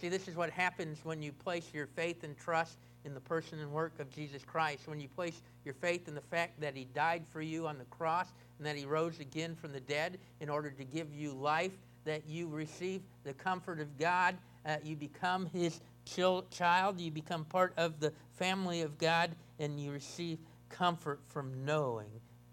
See, 0.00 0.08
this 0.08 0.28
is 0.28 0.36
what 0.36 0.50
happens 0.50 0.98
when 1.02 1.22
you 1.22 1.32
place 1.32 1.70
your 1.74 1.86
faith 1.86 2.22
and 2.22 2.36
trust 2.36 2.78
in 3.04 3.14
the 3.14 3.20
person 3.20 3.58
and 3.58 3.72
work 3.72 3.98
of 3.98 4.10
Jesus 4.10 4.44
Christ. 4.44 4.86
When 4.86 5.00
you 5.00 5.08
place 5.08 5.42
your 5.64 5.74
faith 5.74 6.06
in 6.06 6.14
the 6.14 6.20
fact 6.20 6.60
that 6.60 6.76
he 6.76 6.84
died 6.84 7.24
for 7.32 7.42
you 7.42 7.66
on 7.66 7.78
the 7.78 7.84
cross 7.86 8.28
and 8.58 8.66
that 8.66 8.76
he 8.76 8.84
rose 8.84 9.18
again 9.18 9.56
from 9.56 9.72
the 9.72 9.80
dead 9.80 10.18
in 10.40 10.48
order 10.48 10.70
to 10.70 10.84
give 10.84 11.12
you 11.12 11.32
life, 11.32 11.72
that 12.04 12.22
you 12.28 12.48
receive 12.48 13.02
the 13.24 13.34
comfort 13.34 13.80
of 13.80 13.98
God, 13.98 14.36
uh, 14.64 14.76
you 14.84 14.94
become 14.94 15.46
his 15.46 15.80
child, 16.04 17.00
you 17.00 17.10
become 17.10 17.44
part 17.44 17.72
of 17.76 17.98
the 17.98 18.12
family 18.36 18.82
of 18.82 18.98
God, 18.98 19.34
and 19.58 19.80
you 19.80 19.90
receive 19.90 20.38
comfort 20.68 21.20
from 21.26 21.64
knowing 21.64 22.08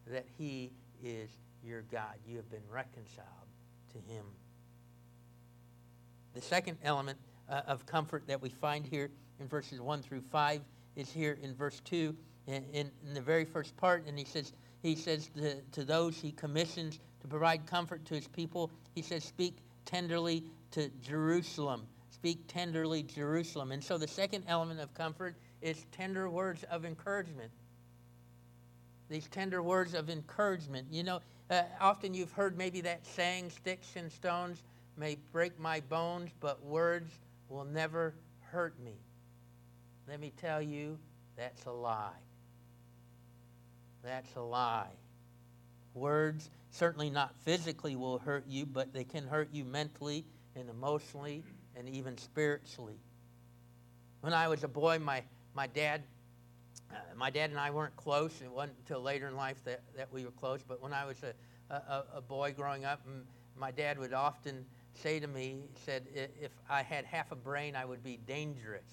that 0.07 0.25
he 0.37 0.71
is 1.03 1.29
your 1.63 1.83
God. 1.91 2.15
You 2.27 2.37
have 2.37 2.49
been 2.49 2.67
reconciled 2.71 3.27
to 3.93 4.13
him. 4.13 4.25
The 6.33 6.41
second 6.41 6.77
element 6.83 7.17
uh, 7.49 7.61
of 7.67 7.85
comfort 7.85 8.23
that 8.27 8.41
we 8.41 8.49
find 8.49 8.85
here 8.85 9.09
in 9.39 9.47
verses 9.47 9.79
1 9.79 10.01
through 10.01 10.21
5 10.21 10.61
is 10.95 11.11
here 11.11 11.37
in 11.41 11.53
verse 11.55 11.81
2 11.85 12.15
in, 12.47 12.63
in, 12.73 12.91
in 13.07 13.13
the 13.13 13.21
very 13.21 13.45
first 13.45 13.75
part 13.77 14.05
and 14.07 14.17
he 14.17 14.25
says 14.25 14.53
he 14.81 14.95
says 14.95 15.29
to, 15.35 15.61
to 15.71 15.83
those 15.83 16.17
he 16.17 16.31
commissions 16.31 16.99
to 17.21 17.27
provide 17.27 17.65
comfort 17.65 18.05
to 18.05 18.13
his 18.13 18.27
people 18.27 18.71
he 18.93 19.01
says 19.01 19.23
speak 19.23 19.57
tenderly 19.85 20.43
to 20.71 20.89
jerusalem. 21.01 21.87
Speak 22.09 22.47
tenderly 22.47 23.03
jerusalem. 23.03 23.71
And 23.71 23.83
so 23.83 23.97
the 23.97 24.07
second 24.07 24.43
element 24.47 24.79
of 24.79 24.93
comfort 24.93 25.35
is 25.61 25.85
tender 25.91 26.29
words 26.29 26.63
of 26.63 26.85
encouragement. 26.85 27.51
These 29.09 29.27
tender 29.27 29.61
words 29.61 29.93
of 29.93 30.09
encouragement. 30.09 30.87
You 30.91 31.03
know 31.03 31.19
uh, 31.49 31.61
often 31.79 32.13
you've 32.13 32.31
heard 32.31 32.57
maybe 32.57 32.81
that 32.81 33.05
saying 33.05 33.51
sticks 33.51 33.95
and 33.95 34.11
stones 34.11 34.63
may 34.97 35.17
break 35.31 35.59
my 35.59 35.79
bones 35.81 36.31
but 36.39 36.63
words 36.65 37.11
will 37.49 37.65
never 37.65 38.15
hurt 38.51 38.79
me 38.79 38.97
let 40.07 40.19
me 40.19 40.31
tell 40.39 40.61
you, 40.61 40.99
that's 41.35 41.65
a 41.65 41.71
lie. 41.71 42.11
That's 44.03 44.35
a 44.35 44.41
lie. 44.41 44.91
Words, 45.95 46.49
certainly 46.69 47.09
not 47.09 47.35
physically, 47.37 47.95
will 47.95 48.19
hurt 48.19 48.45
you, 48.47 48.65
but 48.65 48.93
they 48.93 49.03
can 49.03 49.27
hurt 49.27 49.49
you 49.51 49.65
mentally 49.65 50.25
and 50.55 50.69
emotionally 50.69 51.43
and 51.75 51.89
even 51.89 52.17
spiritually. 52.17 52.99
When 54.21 54.33
I 54.33 54.47
was 54.47 54.63
a 54.63 54.67
boy, 54.67 54.99
my, 54.99 55.23
my 55.53 55.67
dad 55.67 56.03
uh, 56.91 56.97
my 57.15 57.31
dad 57.31 57.49
and 57.49 57.59
I 57.59 57.71
weren't 57.71 57.95
close. 57.95 58.41
It 58.43 58.51
wasn't 58.51 58.77
until 58.77 59.01
later 59.01 59.27
in 59.27 59.35
life 59.35 59.57
that, 59.65 59.81
that 59.97 60.13
we 60.13 60.23
were 60.23 60.31
close. 60.31 60.61
But 60.65 60.83
when 60.83 60.93
I 60.93 61.03
was 61.03 61.17
a, 61.23 61.73
a, 61.73 62.03
a 62.17 62.21
boy 62.21 62.53
growing 62.55 62.85
up, 62.85 63.01
my 63.57 63.71
dad 63.71 63.97
would 63.97 64.13
often 64.13 64.65
say 65.01 65.19
to 65.19 65.27
me, 65.27 65.57
said, 65.85 66.07
if 66.13 66.51
I 66.69 66.81
had 66.81 67.05
half 67.05 67.31
a 67.31 67.35
brain, 67.35 67.75
I 67.75 67.85
would 67.85 68.03
be 68.03 68.19
dangerous 68.25 68.83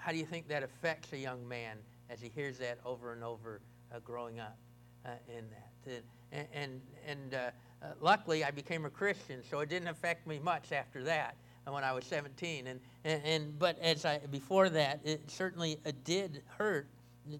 how 0.00 0.12
do 0.12 0.18
you 0.18 0.24
think 0.24 0.48
that 0.48 0.62
affects 0.62 1.12
a 1.12 1.18
young 1.18 1.46
man 1.46 1.76
as 2.08 2.20
he 2.20 2.28
hears 2.28 2.58
that 2.58 2.78
over 2.84 3.12
and 3.12 3.22
over 3.22 3.60
uh, 3.94 3.98
growing 4.00 4.40
up 4.40 4.56
uh, 5.04 5.10
in 5.28 5.44
that? 5.50 6.02
And, 6.32 6.46
and, 6.52 6.80
and 7.06 7.34
uh, 7.34 7.50
uh, 7.82 7.86
luckily, 8.00 8.44
I 8.44 8.50
became 8.50 8.84
a 8.86 8.90
Christian, 8.90 9.42
so 9.48 9.60
it 9.60 9.68
didn't 9.68 9.88
affect 9.88 10.26
me 10.26 10.38
much 10.38 10.72
after 10.72 11.02
that 11.04 11.36
uh, 11.66 11.72
when 11.72 11.84
I 11.84 11.92
was 11.92 12.04
17. 12.06 12.66
And, 12.66 12.80
and, 13.04 13.22
and 13.24 13.58
but 13.58 13.78
as 13.80 14.04
I 14.04 14.18
before 14.30 14.68
that, 14.70 15.00
it 15.04 15.30
certainly 15.30 15.78
did 16.04 16.42
hurt 16.56 16.88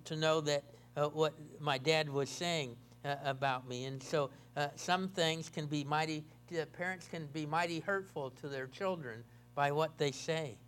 to 0.04 0.16
know 0.16 0.40
that 0.42 0.64
what 1.12 1.32
my 1.58 1.78
dad 1.78 2.10
was 2.10 2.28
saying 2.28 2.76
about 3.24 3.66
me. 3.66 3.84
And 3.84 4.02
so 4.02 4.30
some 4.76 5.08
things 5.08 5.48
can 5.48 5.66
be 5.66 5.84
mighty. 5.84 6.24
That 6.50 6.72
parents 6.72 7.06
can 7.08 7.26
be 7.26 7.46
mighty 7.46 7.80
hurtful 7.80 8.30
to 8.40 8.48
their 8.48 8.66
children 8.66 9.24
by 9.54 9.70
what 9.72 9.98
they 9.98 10.10
say. 10.10 10.58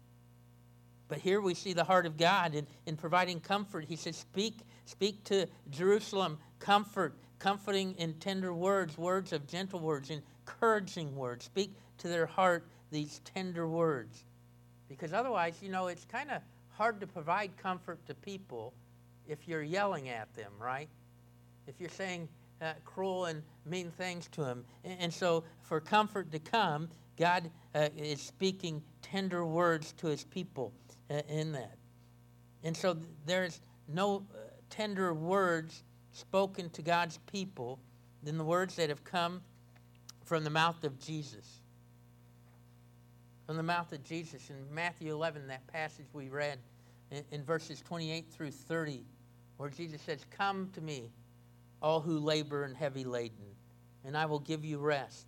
But 1.09 1.19
here 1.19 1.41
we 1.41 1.55
see 1.55 1.73
the 1.73 1.85
heart 1.85 2.07
of 2.07 2.17
God 2.17 2.55
in, 2.55 2.67
in 2.87 2.97
providing 2.97 3.41
comfort. 3.41 3.85
He 3.85 3.97
says, 3.97 4.17
Speak, 4.17 4.61
speak 4.87 5.23
to 5.25 5.47
Jerusalem, 5.71 6.39
comfort, 6.59 7.17
comforting 7.39 7.95
in 7.99 8.15
tender 8.15 8.55
words, 8.55 8.97
words 8.97 9.33
of 9.33 9.47
gentle 9.47 9.81
words, 9.81 10.11
encouraging 10.11 11.15
words. 11.17 11.45
Speak 11.45 11.75
to 11.99 12.09
their 12.09 12.27
heart 12.27 12.67
these 12.91 13.21
tender 13.25 13.69
words. 13.69 14.25
Because 14.89 15.13
otherwise, 15.13 15.57
you 15.61 15.69
know, 15.69 15.89
it's 15.89 16.05
kind 16.05 16.31
of 16.31 16.43
hard 16.71 17.01
to 17.01 17.07
provide 17.07 17.51
comfort 17.57 17.99
to 18.07 18.15
people 18.15 18.73
if 19.29 19.49
you're 19.49 19.63
yelling 19.63 20.09
at 20.09 20.33
them, 20.35 20.53
right? 20.59 20.89
If 21.67 21.81
you're 21.81 21.91
saying 21.91 22.29
uh, 22.63 22.73
cruel 22.85 23.27
and 23.27 23.43
mean 23.67 23.91
things 23.91 24.29
to 24.29 24.45
him. 24.45 24.65
And, 24.85 24.97
and, 25.01 25.13
so, 25.13 25.45
for 25.63 25.81
comfort 25.81 26.31
to 26.33 26.39
come, 26.39 26.89
God 27.19 27.51
uh, 27.75 27.89
is 27.97 28.21
speaking 28.21 28.83
tender 29.03 29.45
words 29.45 29.93
to 29.99 30.07
his 30.07 30.25
people 30.25 30.73
in 31.29 31.53
that. 31.53 31.77
And 32.65 32.77
so 32.77 32.97
there's 33.27 33.61
no 33.89 34.25
uh, 34.33 34.39
tender 34.71 35.13
words 35.13 35.83
spoken 36.13 36.71
to 36.71 36.83
God's 36.83 37.19
people 37.31 37.79
than 38.23 38.39
the 38.39 38.45
words 38.45 38.77
that 38.77 38.89
have 38.89 39.05
come 39.05 39.43
from 40.25 40.45
the 40.45 40.51
mouth 40.51 40.85
of 40.85 40.99
Jesus. 40.99 41.61
From 43.47 43.57
the 43.57 43.63
mouth 43.63 43.93
of 43.93 44.05
Jesus. 44.05 44.51
In 44.51 44.75
Matthew 44.75 45.13
11, 45.13 45.49
that 45.49 45.67
passage 45.67 46.07
we 46.13 46.29
read 46.29 46.59
in, 47.11 47.25
in 47.33 47.45
verses 47.45 47.81
28 47.81 48.31
through 48.31 48.53
30, 48.53 49.05
where 49.57 49.69
Jesus 49.69 50.01
says, 50.03 50.25
Come 50.31 50.71
to 50.75 50.81
me, 50.81 51.11
all 51.83 52.01
who 52.01 52.19
labor 52.19 52.65
and 52.65 52.77
heavy 52.77 53.05
laden, 53.05 53.57
and 54.05 54.17
I 54.17 54.27
will 54.27 54.41
give 54.41 54.65
you 54.65 54.79
rest. 54.79 55.27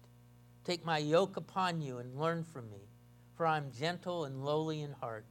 Take 0.64 0.84
my 0.84 0.98
yoke 0.98 1.36
upon 1.36 1.80
you 1.80 1.98
and 1.98 2.18
learn 2.18 2.44
from 2.44 2.70
me, 2.70 2.88
for 3.36 3.46
I 3.46 3.58
am 3.58 3.70
gentle 3.70 4.24
and 4.24 4.44
lowly 4.44 4.80
in 4.80 4.92
heart 4.92 5.26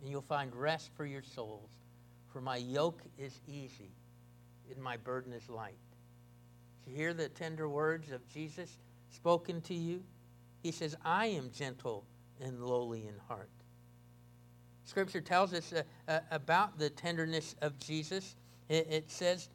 and 0.00 0.10
you'll 0.10 0.22
find 0.22 0.54
rest 0.54 0.90
for 0.96 1.06
your 1.06 1.22
souls. 1.22 1.70
For 2.32 2.40
my 2.40 2.56
yoke 2.56 3.02
is 3.18 3.40
easy, 3.46 3.90
and 4.70 4.82
my 4.82 4.96
burden 4.96 5.32
is 5.32 5.48
light. 5.48 5.74
You 6.86 6.94
hear 6.94 7.14
the 7.14 7.28
tender 7.28 7.68
words 7.68 8.10
of 8.12 8.28
Jesus 8.28 8.78
spoken 9.10 9.60
to 9.62 9.74
you? 9.74 10.02
He 10.62 10.70
says, 10.70 10.96
I 11.04 11.26
am 11.26 11.50
gentle 11.50 12.04
and 12.40 12.62
lowly 12.62 13.06
in 13.06 13.14
heart. 13.26 13.50
Scripture 14.84 15.20
tells 15.20 15.52
us 15.52 15.72
uh, 15.72 15.82
uh, 16.06 16.20
about 16.30 16.78
the 16.78 16.90
tenderness 16.90 17.56
of 17.62 17.78
Jesus. 17.78 18.36
It, 18.68 18.86
it, 18.88 19.10
says, 19.10 19.48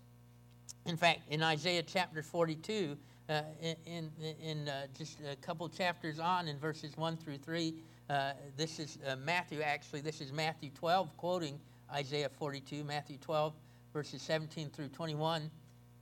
in 0.85 0.97
fact, 0.97 1.21
in 1.29 1.43
Isaiah 1.43 1.83
chapter 1.83 2.23
42, 2.23 2.97
uh, 3.29 3.41
in, 3.85 4.09
in, 4.43 4.67
uh, 4.67 4.87
just 4.97 5.19
a 5.21 5.35
couple 5.37 5.67
chapters 5.69 6.19
on, 6.19 6.47
in 6.47 6.57
verses 6.57 6.97
1 6.97 7.17
through 7.17 7.37
3, 7.37 7.73
uh, 8.09 8.33
this 8.57 8.79
is 8.79 8.97
uh, 9.07 9.15
Matthew, 9.15 9.61
actually. 9.61 10.01
This 10.01 10.19
is 10.21 10.33
Matthew 10.33 10.69
12, 10.71 11.15
quoting 11.17 11.59
Isaiah 11.93 12.29
42, 12.29 12.83
Matthew 12.83 13.17
12, 13.17 13.53
verses 13.93 14.21
17 14.21 14.69
through 14.69 14.89
21. 14.89 15.49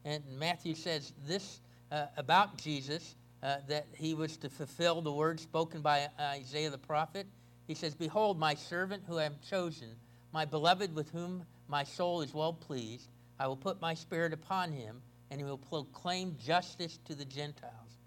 And 0.05 0.23
Matthew 0.37 0.75
says 0.75 1.13
this 1.27 1.59
uh, 1.91 2.05
about 2.17 2.57
Jesus 2.57 3.15
uh, 3.43 3.57
that 3.67 3.85
he 3.95 4.13
was 4.13 4.37
to 4.37 4.49
fulfill 4.49 5.01
the 5.01 5.11
words 5.11 5.43
spoken 5.43 5.81
by 5.81 6.07
Isaiah 6.19 6.69
the 6.69 6.77
prophet. 6.77 7.27
He 7.67 7.75
says, 7.75 7.93
Behold, 7.93 8.39
my 8.39 8.55
servant 8.55 9.03
who 9.07 9.19
I 9.19 9.23
have 9.23 9.41
chosen, 9.41 9.89
my 10.33 10.45
beloved 10.45 10.95
with 10.95 11.11
whom 11.11 11.43
my 11.67 11.83
soul 11.83 12.21
is 12.21 12.33
well 12.33 12.53
pleased. 12.53 13.09
I 13.39 13.47
will 13.47 13.57
put 13.57 13.81
my 13.81 13.93
spirit 13.93 14.33
upon 14.33 14.71
him, 14.71 15.01
and 15.31 15.39
he 15.39 15.45
will 15.45 15.57
proclaim 15.57 16.35
justice 16.37 16.99
to 17.05 17.15
the 17.15 17.25
Gentiles. 17.25 17.97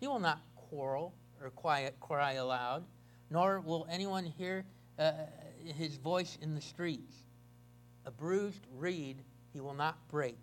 He 0.00 0.06
will 0.06 0.18
not 0.18 0.40
quarrel 0.56 1.14
or 1.40 1.50
quiet, 1.50 1.98
cry 2.00 2.32
aloud 2.32 2.84
nor 3.30 3.60
will 3.60 3.86
anyone 3.88 4.24
hear 4.24 4.64
uh, 4.98 5.12
his 5.64 5.96
voice 5.96 6.36
in 6.42 6.54
the 6.54 6.60
streets. 6.60 7.14
A 8.04 8.10
bruised 8.10 8.66
reed 8.76 9.22
he 9.52 9.60
will 9.60 9.74
not 9.74 9.96
break, 10.08 10.38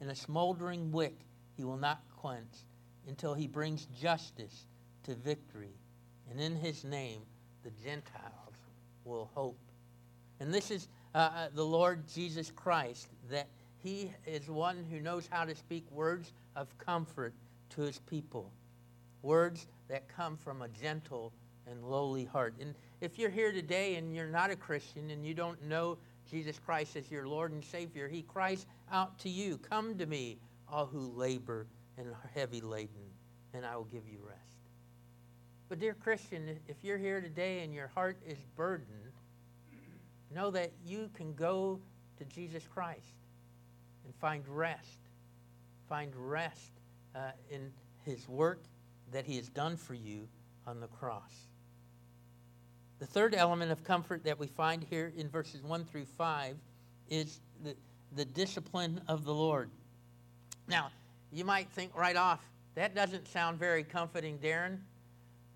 and 0.00 0.10
a 0.10 0.14
smoldering 0.14 0.92
wick 0.92 1.16
he 1.56 1.64
will 1.64 1.78
not 1.78 2.02
quench, 2.16 2.64
until 3.08 3.32
he 3.34 3.46
brings 3.46 3.86
justice 3.98 4.66
to 5.04 5.14
victory. 5.14 5.74
And 6.30 6.40
in 6.40 6.54
his 6.56 6.84
name 6.84 7.22
the 7.64 7.70
Gentiles 7.82 8.54
will 9.04 9.30
hope. 9.34 9.58
And 10.40 10.52
this 10.52 10.70
is 10.70 10.88
uh, 11.14 11.18
uh 11.18 11.48
the 11.54 11.64
Lord 11.64 12.06
Jesus 12.12 12.50
Christ, 12.50 13.08
that 13.30 13.48
he 13.86 14.10
is 14.26 14.48
one 14.48 14.84
who 14.90 14.98
knows 14.98 15.28
how 15.30 15.44
to 15.44 15.54
speak 15.54 15.84
words 15.92 16.32
of 16.56 16.76
comfort 16.78 17.32
to 17.70 17.82
his 17.82 17.98
people, 18.00 18.50
words 19.22 19.68
that 19.88 20.08
come 20.08 20.36
from 20.36 20.62
a 20.62 20.68
gentle 20.68 21.32
and 21.68 21.84
lowly 21.84 22.24
heart. 22.24 22.54
And 22.60 22.74
if 23.00 23.18
you're 23.18 23.30
here 23.30 23.52
today 23.52 23.94
and 23.94 24.14
you're 24.14 24.26
not 24.26 24.50
a 24.50 24.56
Christian 24.56 25.10
and 25.10 25.24
you 25.24 25.34
don't 25.34 25.62
know 25.62 25.98
Jesus 26.28 26.58
Christ 26.58 26.96
as 26.96 27.10
your 27.10 27.28
Lord 27.28 27.52
and 27.52 27.62
Savior, 27.62 28.08
he 28.08 28.22
cries 28.22 28.66
out 28.90 29.18
to 29.20 29.28
you, 29.28 29.58
Come 29.58 29.96
to 29.98 30.06
me, 30.06 30.38
all 30.68 30.86
who 30.86 31.12
labor 31.14 31.66
and 31.96 32.08
are 32.08 32.30
heavy 32.34 32.60
laden, 32.60 33.10
and 33.54 33.64
I 33.64 33.76
will 33.76 33.84
give 33.84 34.08
you 34.08 34.18
rest. 34.26 34.40
But, 35.68 35.78
dear 35.78 35.94
Christian, 35.94 36.58
if 36.68 36.76
you're 36.82 36.98
here 36.98 37.20
today 37.20 37.62
and 37.62 37.72
your 37.72 37.88
heart 37.88 38.18
is 38.26 38.38
burdened, 38.56 39.12
know 40.34 40.50
that 40.50 40.72
you 40.84 41.08
can 41.14 41.34
go 41.34 41.80
to 42.18 42.24
Jesus 42.24 42.64
Christ 42.72 43.14
and 44.06 44.14
find 44.14 44.46
rest. 44.48 45.00
Find 45.88 46.14
rest 46.16 46.72
uh, 47.14 47.32
in 47.50 47.70
his 48.04 48.26
work 48.28 48.62
that 49.12 49.26
he 49.26 49.36
has 49.36 49.48
done 49.48 49.76
for 49.76 49.94
you 49.94 50.26
on 50.66 50.80
the 50.80 50.86
cross. 50.86 51.48
The 52.98 53.06
third 53.06 53.34
element 53.34 53.70
of 53.70 53.84
comfort 53.84 54.24
that 54.24 54.38
we 54.38 54.46
find 54.46 54.82
here 54.82 55.12
in 55.16 55.28
verses 55.28 55.62
1 55.62 55.84
through 55.84 56.06
5 56.06 56.56
is 57.10 57.40
the, 57.62 57.76
the 58.14 58.24
discipline 58.24 59.00
of 59.06 59.24
the 59.24 59.34
Lord. 59.34 59.70
Now, 60.66 60.90
you 61.30 61.44
might 61.44 61.68
think 61.68 61.94
right 61.94 62.16
off, 62.16 62.40
that 62.74 62.94
doesn't 62.94 63.28
sound 63.28 63.58
very 63.58 63.84
comforting, 63.84 64.38
Darren. 64.38 64.78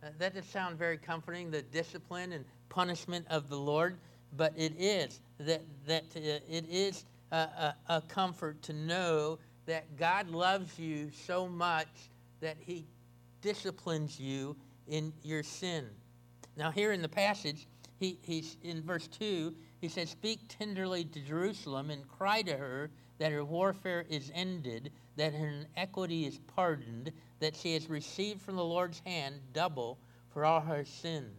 Uh, 0.03 0.09
that 0.19 0.35
doesn't 0.35 0.51
sound 0.51 0.79
very 0.79 0.99
comforting, 0.99 1.51
the 1.51 1.63
discipline 1.63 2.33
and 2.33 2.45
punishment 2.69 3.27
of 3.31 3.49
the 3.49 3.57
Lord, 3.57 3.97
but 4.37 4.53
it 4.57 4.75
is 4.79 5.21
that, 5.39 5.63
that 5.87 6.05
uh, 6.17 6.41
it 6.49 6.67
is 6.69 7.05
a, 7.31 7.37
a, 7.37 7.75
a 7.89 8.03
comfort 8.03 8.63
to 8.63 8.73
know 8.73 9.39
that 9.67 9.97
God 9.97 10.31
loves 10.31 10.79
you 10.79 11.11
so 11.27 11.49
much 11.49 11.89
that 12.41 12.57
he 12.59 12.87
disciplines 13.43 14.19
you 14.19 14.57
in 14.89 15.13
your 15.23 15.43
sin. 15.43 15.87
Now, 16.57 16.71
here 16.71 16.93
in 16.93 17.03
the 17.03 17.09
passage, 17.09 17.67
he, 17.99 18.19
he's 18.23 18.57
in 18.63 18.83
verse 18.83 19.07
2, 19.09 19.55
he 19.81 19.89
says, 19.89 20.11
Speak 20.11 20.41
tenderly 20.49 21.05
to 21.05 21.21
Jerusalem 21.21 21.91
and 21.91 22.07
cry 22.09 22.43
to 22.43 22.57
her 22.57 22.91
that 23.19 23.33
her 23.33 23.45
warfare 23.45 24.07
is 24.09 24.33
ended, 24.35 24.91
that 25.17 25.35
her 25.35 25.53
iniquity 25.77 26.25
is 26.25 26.39
pardoned, 26.55 27.13
that 27.39 27.55
she 27.55 27.75
has 27.75 27.89
received 27.89 28.41
from 28.41 28.57
the 28.57 28.65
Lord's 28.65 29.01
hand 29.05 29.37
double 29.53 29.99
for 30.33 30.45
all 30.45 30.61
her 30.61 30.85
sins. 30.85 31.37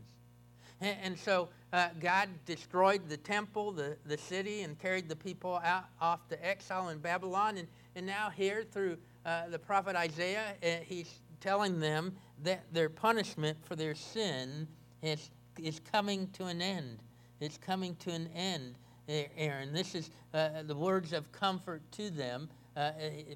And, 0.80 0.98
and 1.04 1.20
so 1.20 1.50
uh, 1.74 1.90
God 2.00 2.30
destroyed 2.46 3.08
the 3.08 3.18
temple, 3.18 3.72
the, 3.72 3.98
the 4.06 4.18
city, 4.18 4.62
and 4.62 4.78
carried 4.78 5.08
the 5.08 5.16
people 5.16 5.62
out 5.64 5.86
off 6.02 6.28
to 6.28 6.46
exile 6.46 6.90
in 6.90 7.00
Babylon. 7.00 7.58
And, 7.58 7.68
and 7.96 8.06
now, 8.06 8.30
here 8.30 8.64
through 8.70 8.98
uh, 9.26 9.48
the 9.50 9.60
prophet 9.60 9.96
Isaiah, 9.96 10.56
uh, 10.64 10.68
he's 10.84 11.22
telling 11.40 11.80
them 11.80 12.14
that 12.44 12.64
their 12.74 12.90
punishment 12.90 13.58
for 13.64 13.76
their 13.76 13.96
sin 13.96 14.68
is, 15.02 15.32
is 15.60 15.80
coming 15.92 16.28
to 16.34 16.46
an 16.46 16.62
end. 16.62 17.00
It's 17.40 17.58
coming 17.58 17.96
to 17.98 18.12
an 18.12 18.30
end, 18.36 18.76
Aaron. 19.08 19.74
This 19.74 19.96
is 19.96 20.12
uh, 20.34 20.64
the 20.64 20.76
words 20.76 21.14
of 21.14 21.32
comfort 21.32 21.82
to 21.94 22.10
them. 22.10 22.50
Uh, 22.76 22.92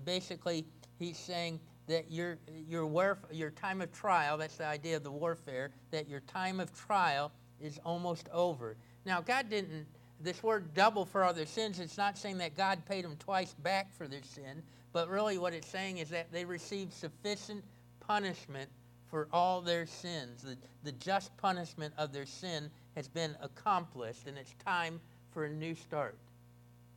basically, 0.06 0.65
he's 1.00 1.18
saying 1.18 1.60
that 1.88 2.12
your, 2.12 2.38
your, 2.68 2.86
warf- 2.86 3.25
your 3.32 3.51
time 3.51 3.82
of 3.82 3.92
trial, 3.92 4.38
that's 4.38 4.58
the 4.58 4.65
idea 4.65 4.98
of 4.98 5.04
the 5.04 5.12
warfare, 5.12 5.72
that 5.92 6.08
your 6.08 6.20
time 6.22 6.60
of 6.60 6.74
trial 6.74 7.32
is 7.62 7.80
almost 7.86 8.30
over. 8.32 8.76
Now, 9.06 9.22
God 9.22 9.50
didn't, 9.50 9.86
this 10.20 10.42
word 10.44 10.74
double 10.74 11.06
for 11.06 11.24
all 11.24 11.34
their 11.34 11.46
sins, 11.46 11.80
it's 11.80 11.98
not 11.98 12.18
saying 12.18 12.38
that 12.40 12.56
God 12.56 12.86
paid 12.86 13.06
them 13.06 13.16
twice 13.18 13.54
back 13.54 13.94
for 13.96 14.08
their 14.08 14.24
sin, 14.24 14.62
but 14.94 15.10
really 15.10 15.38
what 15.38 15.54
it's 15.54 15.68
saying 15.68 15.98
is 15.98 16.10
that 16.10 16.32
they 16.32 16.46
received 16.46 16.94
sufficient 16.94 17.64
punishment 18.00 18.70
for 19.08 19.28
all 19.32 19.62
their 19.62 19.86
sins. 19.86 20.42
The, 20.42 20.58
the 20.84 20.92
just 20.94 21.36
punishment 21.38 21.94
of 21.98 22.12
their 22.12 22.26
sin 22.26 22.70
has 22.96 23.08
been 23.08 23.36
accomplished, 23.42 24.28
and 24.28 24.38
it's 24.38 24.54
time 24.66 25.00
for 25.32 25.46
a 25.46 25.50
new 25.50 25.76
start. 25.76 26.18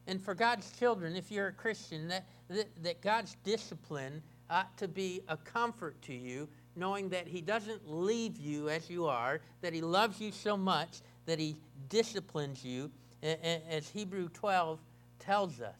And 0.06 0.22
for 0.22 0.34
God's 0.34 0.72
children, 0.72 1.16
if 1.16 1.30
you're 1.30 1.48
a 1.48 1.52
Christian, 1.52 2.08
that, 2.08 2.26
that, 2.48 2.82
that 2.82 3.00
God's 3.02 3.36
discipline 3.44 4.22
ought 4.48 4.76
to 4.78 4.88
be 4.88 5.20
a 5.28 5.36
comfort 5.36 6.00
to 6.02 6.14
you, 6.14 6.48
knowing 6.78 7.08
that 7.10 7.26
He 7.26 7.40
doesn't 7.40 7.88
leave 7.88 8.36
you 8.38 8.68
as 8.68 8.88
you 8.88 9.06
are, 9.06 9.40
that 9.60 9.72
He 9.72 9.80
loves 9.80 10.20
you 10.20 10.32
so 10.32 10.56
much 10.56 11.00
that 11.26 11.38
He 11.38 11.56
disciplines 11.88 12.64
you, 12.64 12.90
as 13.22 13.88
Hebrew 13.88 14.28
12 14.28 14.78
tells 15.18 15.60
us, 15.60 15.76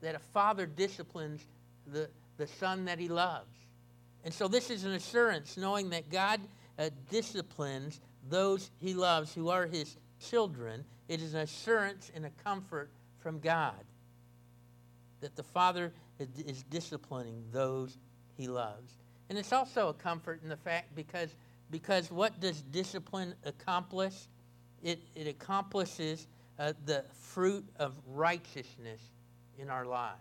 that 0.00 0.14
a 0.14 0.18
father 0.18 0.66
disciplines 0.66 1.46
the, 1.86 2.08
the 2.36 2.46
son 2.46 2.84
that 2.86 2.98
he 2.98 3.08
loves. 3.08 3.54
And 4.24 4.32
so 4.32 4.48
this 4.48 4.70
is 4.70 4.84
an 4.84 4.92
assurance, 4.92 5.56
knowing 5.56 5.90
that 5.90 6.10
God 6.10 6.40
uh, 6.78 6.90
disciplines 7.10 8.00
those 8.28 8.70
he 8.80 8.94
loves 8.94 9.32
who 9.34 9.48
are 9.48 9.66
his 9.66 9.96
children. 10.20 10.84
It 11.08 11.22
is 11.22 11.34
an 11.34 11.40
assurance 11.40 12.10
and 12.14 12.26
a 12.26 12.30
comfort 12.44 12.90
from 13.20 13.38
God 13.38 13.84
that 15.20 15.36
the 15.36 15.42
Father 15.42 15.92
is 16.18 16.62
disciplining 16.64 17.42
those 17.52 17.96
he 18.36 18.48
loves. 18.48 18.92
And 19.28 19.38
it's 19.38 19.52
also 19.52 19.88
a 19.88 19.94
comfort 19.94 20.40
in 20.42 20.48
the 20.48 20.56
fact 20.56 20.94
because, 20.94 21.34
because 21.70 22.10
what 22.10 22.40
does 22.40 22.62
discipline 22.62 23.34
accomplish? 23.44 24.14
It, 24.82 25.00
it 25.14 25.26
accomplishes 25.26 26.26
uh, 26.58 26.72
the 26.84 27.04
fruit 27.12 27.64
of 27.78 27.94
righteousness 28.06 29.00
in 29.58 29.68
our 29.68 29.84
lives. 29.84 30.20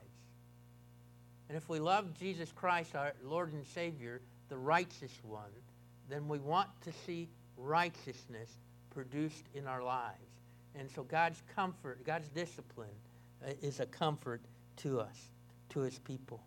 And 1.49 1.57
if 1.57 1.69
we 1.69 1.79
love 1.79 2.17
Jesus 2.17 2.51
Christ, 2.51 2.95
our 2.95 3.13
Lord 3.23 3.53
and 3.53 3.65
Savior, 3.65 4.21
the 4.49 4.57
righteous 4.57 5.11
one, 5.23 5.51
then 6.09 6.27
we 6.27 6.39
want 6.39 6.69
to 6.81 6.91
see 7.05 7.29
righteousness 7.57 8.49
produced 8.89 9.43
in 9.53 9.67
our 9.67 9.83
lives. 9.83 10.39
And 10.73 10.89
so 10.89 11.03
God's 11.03 11.41
comfort, 11.55 12.03
God's 12.05 12.27
discipline 12.29 12.89
uh, 13.45 13.51
is 13.61 13.79
a 13.79 13.85
comfort 13.85 14.41
to 14.77 14.99
us, 14.99 15.29
to 15.69 15.81
his 15.81 15.99
people. 15.99 16.41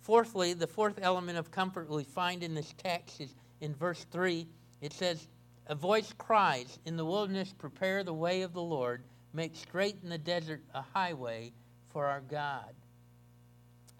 Fourthly, 0.00 0.54
the 0.54 0.66
fourth 0.66 0.98
element 1.02 1.38
of 1.38 1.50
comfort 1.50 1.88
we 1.90 2.04
find 2.04 2.42
in 2.42 2.54
this 2.54 2.74
text 2.78 3.20
is 3.20 3.34
in 3.60 3.74
verse 3.74 4.06
3. 4.10 4.46
It 4.80 4.92
says, 4.92 5.28
A 5.66 5.74
voice 5.74 6.12
cries, 6.16 6.78
In 6.86 6.96
the 6.96 7.04
wilderness, 7.04 7.52
prepare 7.56 8.04
the 8.04 8.14
way 8.14 8.42
of 8.42 8.52
the 8.52 8.62
Lord, 8.62 9.02
make 9.32 9.54
straight 9.54 9.96
in 10.02 10.08
the 10.08 10.18
desert 10.18 10.62
a 10.74 10.82
highway 10.82 11.52
for 11.92 12.06
our 12.06 12.20
God. 12.22 12.74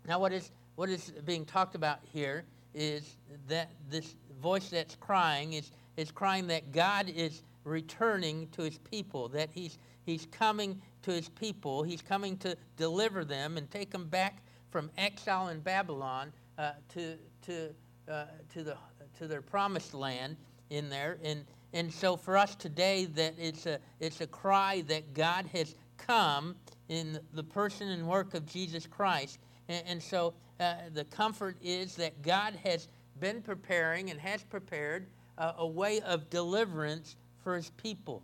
Now, 0.07 0.19
what 0.19 0.33
is, 0.33 0.51
what 0.77 0.89
is 0.89 1.13
being 1.25 1.45
talked 1.45 1.75
about 1.75 1.99
here 2.13 2.45
is 2.75 3.17
that 3.49 3.71
this 3.91 4.17
voice 4.41 4.71
that's 4.71 4.97
crying 4.97 5.55
is, 5.55 5.73
is 5.97 6.11
crying 6.11 6.47
that 6.47 6.73
God 6.73 7.11
is 7.15 7.43
returning 7.65 8.49
to 8.53 8.63
his 8.63 8.79
people, 8.79 9.29
that 9.29 9.51
he's, 9.53 9.79
he's 10.07 10.27
coming 10.31 10.81
to 11.03 11.11
his 11.11 11.29
people, 11.29 11.83
he's 11.83 12.03
coming 12.03 12.37
to 12.39 12.57
deliver 12.77 13.25
them 13.25 13.57
and 13.59 13.71
take 13.71 13.91
them 13.91 14.07
back 14.07 14.43
from 14.71 14.91
exile 14.99 15.49
in 15.49 15.61
Babylon 15.61 16.33
uh, 16.59 16.73
to, 16.95 17.17
to, 17.47 17.75
uh, 18.11 18.27
to, 18.53 18.63
the, 18.63 18.77
to 19.19 19.27
their 19.27 19.43
promised 19.43 19.95
land 19.95 20.37
in 20.71 20.89
there. 20.89 21.19
And, 21.23 21.45
and 21.73 21.93
so 21.93 22.17
for 22.17 22.37
us 22.37 22.55
today, 22.55 23.07
that 23.07 23.35
it's 23.39 23.67
a, 23.67 23.79
it's 24.01 24.21
a 24.21 24.27
cry 24.27 24.83
that 24.89 25.15
God 25.15 25.47
has 25.53 25.75
come 25.97 26.57
in 26.89 27.19
the 27.35 27.43
person 27.43 27.89
and 27.89 28.07
work 28.07 28.35
of 28.35 28.47
Jesus 28.47 28.87
Christ 28.87 29.39
and, 29.69 29.83
and 29.87 30.03
so 30.03 30.35
uh, 30.59 30.75
the 30.93 31.05
comfort 31.05 31.57
is 31.63 31.95
that 31.97 32.23
God 32.23 32.59
has 32.65 32.89
been 33.21 33.43
preparing 33.43 34.11
and 34.11 34.21
has 34.21 34.43
prepared 34.43 35.07
uh, 35.37 35.53
a 35.59 35.67
way 35.67 36.01
of 36.01 36.31
deliverance 36.31 37.17
for 37.43 37.57
his 37.57 37.71
people. 37.71 38.23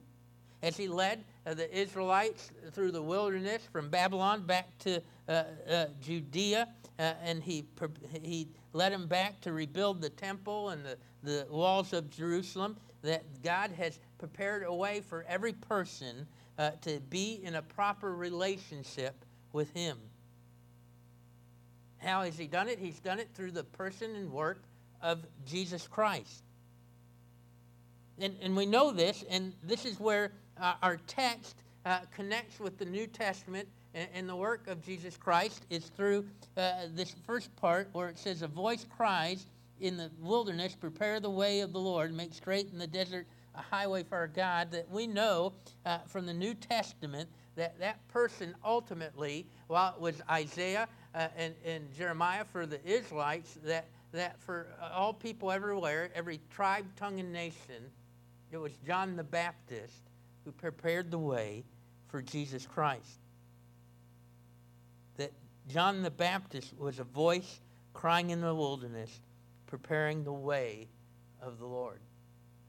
As 0.63 0.77
he 0.77 0.89
led 0.89 1.25
the 1.45 1.77
Israelites 1.77 2.51
through 2.73 2.93
the 2.93 3.03
wilderness 3.03 3.63
from 3.71 3.91
Babylon 3.91 4.47
back 4.47 4.77
to 4.79 5.03
uh, 5.29 5.43
uh, 5.69 5.87
Judea, 6.01 6.69
uh, 6.99 7.13
and 7.23 7.43
he, 7.43 7.65
he 8.23 8.49
led 8.73 8.93
them 8.93 9.07
back 9.07 9.41
to 9.43 9.53
rebuild 9.53 10.01
the 10.01 10.09
temple 10.09 10.71
and 10.71 10.83
the, 10.85 10.97
the 11.23 11.47
walls 11.51 11.93
of 11.93 12.09
Jerusalem, 12.11 12.77
that 13.03 13.25
God 13.43 13.71
has 13.73 13.99
prepared 14.19 14.65
a 14.67 14.75
way 14.75 15.03
for 15.03 15.27
every 15.29 15.53
person 15.53 16.27
to 16.83 17.01
be 17.11 17.41
in 17.43 17.57
a 17.57 17.63
proper 17.63 18.15
relationship 18.15 19.25
with 19.53 19.71
him. 19.75 19.99
How 21.99 22.23
has 22.23 22.39
he 22.39 22.47
done 22.47 22.69
it? 22.69 22.79
He's 22.79 23.01
done 23.01 23.19
it 23.19 23.29
through 23.35 23.51
the 23.51 23.65
person 23.65 24.15
and 24.15 24.31
work 24.31 24.63
of 25.03 25.27
Jesus 25.45 25.87
Christ. 25.87 26.45
And, 28.19 28.37
and 28.41 28.57
we 28.57 28.67
know 28.67 28.93
this, 28.93 29.25
and 29.29 29.53
this 29.63 29.85
is 29.85 29.99
where 29.99 30.33
uh, 30.61 30.75
our 30.83 30.99
text 31.07 31.57
uh, 31.85 32.01
connects 32.15 32.61
with 32.61 32.79
the 32.79 32.85
New 32.85 33.07
Testament 33.07 33.69
and, 33.95 34.09
and, 34.15 34.29
the 34.29 34.37
work 34.37 34.67
of 34.69 34.85
Jesus 34.85 35.17
Christ 35.17 35.67
is 35.71 35.85
through 35.87 36.27
uh, 36.57 36.87
this 36.95 37.15
first 37.27 37.55
part 37.57 37.89
where 37.93 38.09
it 38.09 38.19
says, 38.19 38.43
A 38.43 38.49
voice 38.49 38.87
cries 38.97 39.47
in 39.81 39.97
the 39.97 40.11
wilderness, 40.21 40.75
prepare 40.75 41.21
the 41.21 41.31
way 41.31 41.61
of 41.61 41.73
the 41.73 41.79
Lord, 41.79 42.13
make 42.15 42.33
straight 42.35 42.71
in 42.73 42.79
the 42.79 42.87
desert 42.87 43.27
a 43.55 43.63
highway 43.63 44.03
for 44.03 44.17
our 44.17 44.27
God. 44.27 44.71
That 44.73 44.91
we 44.91 45.07
know 45.07 45.53
uh, 45.85 45.99
from 46.07 46.27
the 46.27 46.35
New 46.35 46.55
Testament 46.55 47.29
that 47.57 47.79
that 47.79 48.07
person 48.09 48.55
ultimately, 48.65 49.47
while 49.69 49.95
it 49.95 50.01
was 50.01 50.21
Isaiah, 50.29 50.89
uh, 51.15 51.29
and, 51.37 51.55
and 51.65 51.93
Jeremiah 51.97 52.45
for 52.45 52.67
the 52.67 52.85
Israelites 52.85 53.59
that, 53.65 53.87
that 54.13 54.41
for 54.41 54.67
all 54.93 55.13
people 55.13 55.53
everywhere, 55.53 56.11
every 56.15 56.41
tribe, 56.51 56.87
tongue, 56.97 57.21
and 57.21 57.33
nation, 57.33 57.91
it 58.51 58.57
was 58.57 58.73
John 58.87 59.17
the 59.17 59.25
Baptist 59.25 60.03
who 60.45 60.53
prepared 60.53 61.11
the 61.11 61.19
way 61.19 61.65
for 62.09 62.23
Jesus 62.23 62.67
Christ. 62.67 63.19
That 65.17 65.33
John 65.69 66.03
the 66.03 66.11
Baptist 66.11 66.77
was 66.79 66.99
a 66.99 67.05
voice 67.05 67.61
crying 67.93 68.31
in 68.31 68.41
the 68.41 68.55
wilderness, 68.55 69.21
preparing 69.67 70.25
the 70.25 70.33
way 70.33 70.89
of 71.41 71.59
the 71.59 71.67
Lord. 71.67 72.01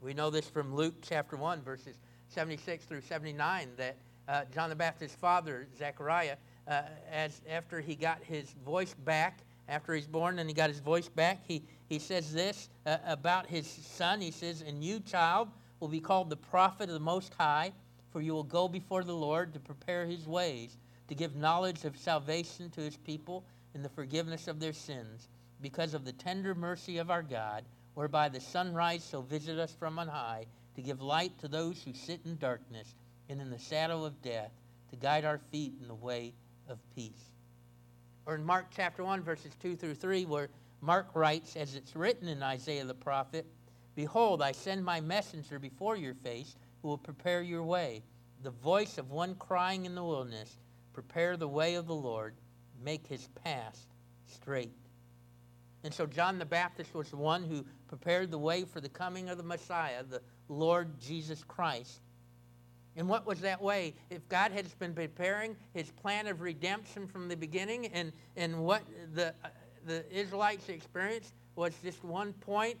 We 0.00 0.14
know 0.14 0.30
this 0.30 0.48
from 0.48 0.74
Luke 0.74 0.94
chapter 1.02 1.36
1, 1.36 1.62
verses 1.62 1.96
76 2.28 2.84
through 2.84 3.00
79, 3.02 3.70
that 3.76 3.96
uh, 4.28 4.42
John 4.52 4.70
the 4.70 4.76
Baptist's 4.76 5.16
father, 5.16 5.66
Zechariah, 5.78 6.36
uh, 6.68 6.82
as 7.10 7.40
after 7.48 7.80
he 7.80 7.94
got 7.94 8.22
his 8.22 8.54
voice 8.64 8.94
back, 9.04 9.40
after 9.68 9.94
he's 9.94 10.06
born 10.06 10.38
and 10.38 10.48
he 10.48 10.54
got 10.54 10.70
his 10.70 10.80
voice 10.80 11.08
back, 11.08 11.40
he, 11.46 11.62
he 11.88 11.98
says 11.98 12.32
this 12.32 12.68
uh, 12.86 12.98
about 13.06 13.46
his 13.46 13.66
son. 13.66 14.20
He 14.20 14.30
says, 14.30 14.62
And 14.62 14.82
you, 14.82 15.00
child, 15.00 15.48
will 15.80 15.88
be 15.88 16.00
called 16.00 16.30
the 16.30 16.36
prophet 16.36 16.88
of 16.88 16.94
the 16.94 17.00
Most 17.00 17.34
High, 17.34 17.72
for 18.10 18.20
you 18.20 18.32
will 18.32 18.44
go 18.44 18.68
before 18.68 19.04
the 19.04 19.14
Lord 19.14 19.52
to 19.52 19.60
prepare 19.60 20.06
his 20.06 20.26
ways, 20.26 20.76
to 21.08 21.14
give 21.14 21.36
knowledge 21.36 21.84
of 21.84 21.96
salvation 21.96 22.70
to 22.70 22.80
his 22.80 22.96
people 22.96 23.44
and 23.74 23.84
the 23.84 23.90
forgiveness 23.90 24.48
of 24.48 24.58
their 24.58 24.72
sins, 24.72 25.28
because 25.60 25.94
of 25.94 26.04
the 26.04 26.12
tender 26.12 26.54
mercy 26.54 26.98
of 26.98 27.10
our 27.10 27.22
God, 27.22 27.64
whereby 27.94 28.28
the 28.28 28.40
sunrise 28.40 29.06
shall 29.08 29.22
visit 29.22 29.58
us 29.58 29.74
from 29.78 29.98
on 29.98 30.08
high, 30.08 30.46
to 30.74 30.82
give 30.82 31.00
light 31.00 31.38
to 31.38 31.48
those 31.48 31.82
who 31.82 31.92
sit 31.92 32.20
in 32.24 32.36
darkness 32.36 32.94
and 33.28 33.40
in 33.40 33.50
the 33.50 33.58
shadow 33.58 34.04
of 34.04 34.20
death, 34.22 34.52
to 34.90 34.96
guide 34.96 35.24
our 35.24 35.38
feet 35.50 35.72
in 35.80 35.88
the 35.88 35.94
way 35.94 36.32
of 36.68 36.78
peace. 36.94 37.30
Or 38.26 38.34
in 38.34 38.44
Mark 38.44 38.66
chapter 38.74 39.04
1, 39.04 39.22
verses 39.22 39.52
2 39.62 39.76
through 39.76 39.94
3, 39.94 40.24
where 40.26 40.48
Mark 40.80 41.08
writes, 41.14 41.56
as 41.56 41.74
it's 41.74 41.96
written 41.96 42.28
in 42.28 42.42
Isaiah 42.42 42.84
the 42.84 42.94
prophet, 42.94 43.46
Behold, 43.96 44.42
I 44.42 44.52
send 44.52 44.84
my 44.84 45.00
messenger 45.00 45.58
before 45.58 45.96
your 45.96 46.14
face, 46.14 46.54
who 46.82 46.88
will 46.88 46.98
prepare 46.98 47.42
your 47.42 47.64
way. 47.64 48.04
The 48.42 48.50
voice 48.50 48.98
of 48.98 49.10
one 49.10 49.34
crying 49.34 49.86
in 49.86 49.94
the 49.94 50.04
wilderness, 50.04 50.58
Prepare 50.92 51.36
the 51.36 51.48
way 51.48 51.74
of 51.74 51.86
the 51.86 51.94
Lord, 51.94 52.34
make 52.82 53.06
his 53.06 53.28
path 53.42 53.86
straight. 54.26 54.72
And 55.82 55.92
so 55.92 56.06
John 56.06 56.38
the 56.38 56.44
Baptist 56.44 56.94
was 56.94 57.10
the 57.10 57.16
one 57.16 57.42
who 57.42 57.64
prepared 57.86 58.30
the 58.30 58.38
way 58.38 58.64
for 58.64 58.80
the 58.80 58.88
coming 58.88 59.28
of 59.28 59.38
the 59.38 59.44
Messiah, 59.44 60.02
the 60.04 60.22
Lord 60.48 61.00
Jesus 61.00 61.42
Christ. 61.44 62.00
And 62.96 63.08
what 63.08 63.26
was 63.26 63.40
that 63.40 63.60
way? 63.60 63.94
If 64.10 64.26
God 64.28 64.52
has 64.52 64.74
been 64.74 64.94
preparing 64.94 65.54
his 65.74 65.90
plan 65.90 66.26
of 66.26 66.40
redemption 66.40 67.06
from 67.06 67.28
the 67.28 67.36
beginning, 67.36 67.86
and, 67.88 68.12
and 68.36 68.58
what 68.58 68.82
the, 69.14 69.34
the 69.86 70.04
Israelites 70.10 70.68
experienced 70.68 71.34
was 71.56 71.74
just 71.82 72.02
one 72.04 72.32
point, 72.34 72.78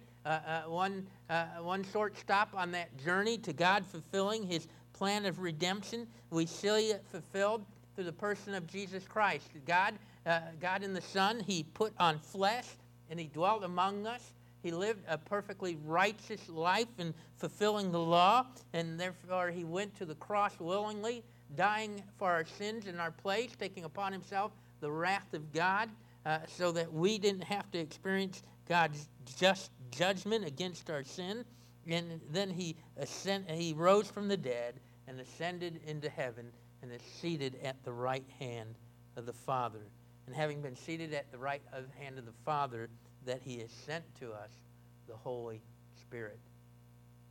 one, 0.66 1.06
uh, 1.30 1.46
one 1.60 1.84
short 1.92 2.16
stop 2.18 2.50
on 2.54 2.72
that 2.72 2.96
journey 3.04 3.38
to 3.38 3.52
God 3.52 3.84
fulfilling 3.86 4.46
his 4.46 4.68
plan 4.92 5.26
of 5.26 5.40
redemption, 5.40 6.06
we 6.30 6.46
see 6.46 6.90
it 6.90 7.04
fulfilled 7.10 7.64
through 7.94 8.04
the 8.04 8.12
person 8.12 8.54
of 8.54 8.66
Jesus 8.66 9.04
Christ. 9.06 9.48
God, 9.66 9.94
uh, 10.26 10.40
God 10.60 10.82
in 10.82 10.94
the 10.94 11.00
Son, 11.00 11.40
he 11.40 11.64
put 11.74 11.92
on 11.98 12.18
flesh 12.18 12.66
and 13.10 13.20
he 13.20 13.26
dwelt 13.26 13.64
among 13.64 14.06
us. 14.06 14.32
He 14.62 14.70
lived 14.72 15.04
a 15.08 15.16
perfectly 15.16 15.76
righteous 15.84 16.48
life 16.48 16.88
in 16.98 17.14
fulfilling 17.36 17.92
the 17.92 18.00
law, 18.00 18.46
and 18.72 18.98
therefore 18.98 19.50
he 19.50 19.64
went 19.64 19.96
to 19.98 20.04
the 20.04 20.16
cross 20.16 20.58
willingly, 20.58 21.22
dying 21.54 22.02
for 22.18 22.32
our 22.32 22.44
sins 22.44 22.86
in 22.86 22.98
our 22.98 23.12
place, 23.12 23.52
taking 23.58 23.84
upon 23.84 24.12
himself 24.12 24.50
the 24.80 24.90
wrath 24.90 25.32
of 25.34 25.52
God, 25.52 25.88
uh, 26.24 26.38
so 26.48 26.72
that 26.72 26.92
we 26.92 27.16
didn't 27.18 27.44
have 27.44 27.70
to 27.70 27.78
experience 27.78 28.42
God's 28.68 29.08
just 29.38 29.70
judgment 29.90 30.44
against 30.44 30.90
our 30.90 31.04
sin. 31.04 31.44
And 31.88 32.20
then 32.30 32.50
he, 32.50 32.76
ascend, 32.96 33.50
he 33.50 33.72
rose 33.72 34.08
from 34.08 34.28
the 34.28 34.36
dead 34.36 34.80
and 35.06 35.20
ascended 35.20 35.80
into 35.86 36.08
heaven 36.08 36.50
and 36.82 36.92
is 36.92 37.00
seated 37.20 37.58
at 37.62 37.82
the 37.84 37.92
right 37.92 38.26
hand 38.38 38.74
of 39.16 39.26
the 39.26 39.32
Father. 39.32 39.86
And 40.26 40.34
having 40.34 40.60
been 40.60 40.76
seated 40.76 41.14
at 41.14 41.30
the 41.30 41.38
right 41.38 41.62
hand 41.98 42.18
of 42.18 42.26
the 42.26 42.32
Father, 42.44 42.88
that 43.24 43.40
he 43.42 43.58
has 43.58 43.70
sent 43.70 44.04
to 44.20 44.32
us 44.32 44.50
the 45.08 45.14
Holy 45.14 45.60
Spirit. 46.00 46.38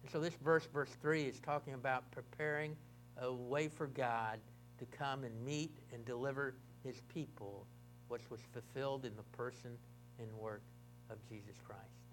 And 0.04 0.12
so 0.12 0.20
this 0.20 0.36
verse, 0.44 0.68
verse 0.72 0.96
3, 1.02 1.24
is 1.24 1.40
talking 1.40 1.74
about 1.74 2.10
preparing 2.12 2.76
a 3.22 3.34
way 3.34 3.68
for 3.68 3.88
God 3.88 4.40
to 4.78 4.86
come 4.86 5.24
and 5.24 5.46
meet 5.46 5.72
and 5.94 6.06
deliver 6.06 6.56
his 6.84 7.02
people, 7.14 7.66
which 8.08 8.30
was 8.30 8.40
fulfilled 8.54 9.06
in 9.06 9.16
the 9.16 9.24
person 9.38 9.78
and 10.20 10.32
work 10.34 10.62
of 11.10 11.18
Jesus 11.30 11.56
Christ. 11.66 12.05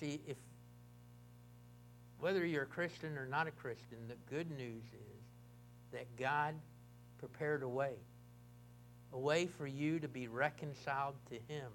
See, 0.00 0.20
if 0.26 0.36
whether 2.18 2.44
you're 2.44 2.64
a 2.64 2.66
Christian 2.66 3.16
or 3.16 3.26
not 3.26 3.46
a 3.46 3.50
Christian, 3.50 3.98
the 4.08 4.16
good 4.34 4.50
news 4.50 4.84
is 4.84 5.22
that 5.92 6.04
God 6.18 6.54
prepared 7.18 7.62
a 7.62 7.68
way 7.68 7.94
a 9.12 9.18
way 9.18 9.46
for 9.46 9.66
you 9.66 9.98
to 9.98 10.08
be 10.08 10.28
reconciled 10.28 11.14
to 11.30 11.34
him 11.52 11.70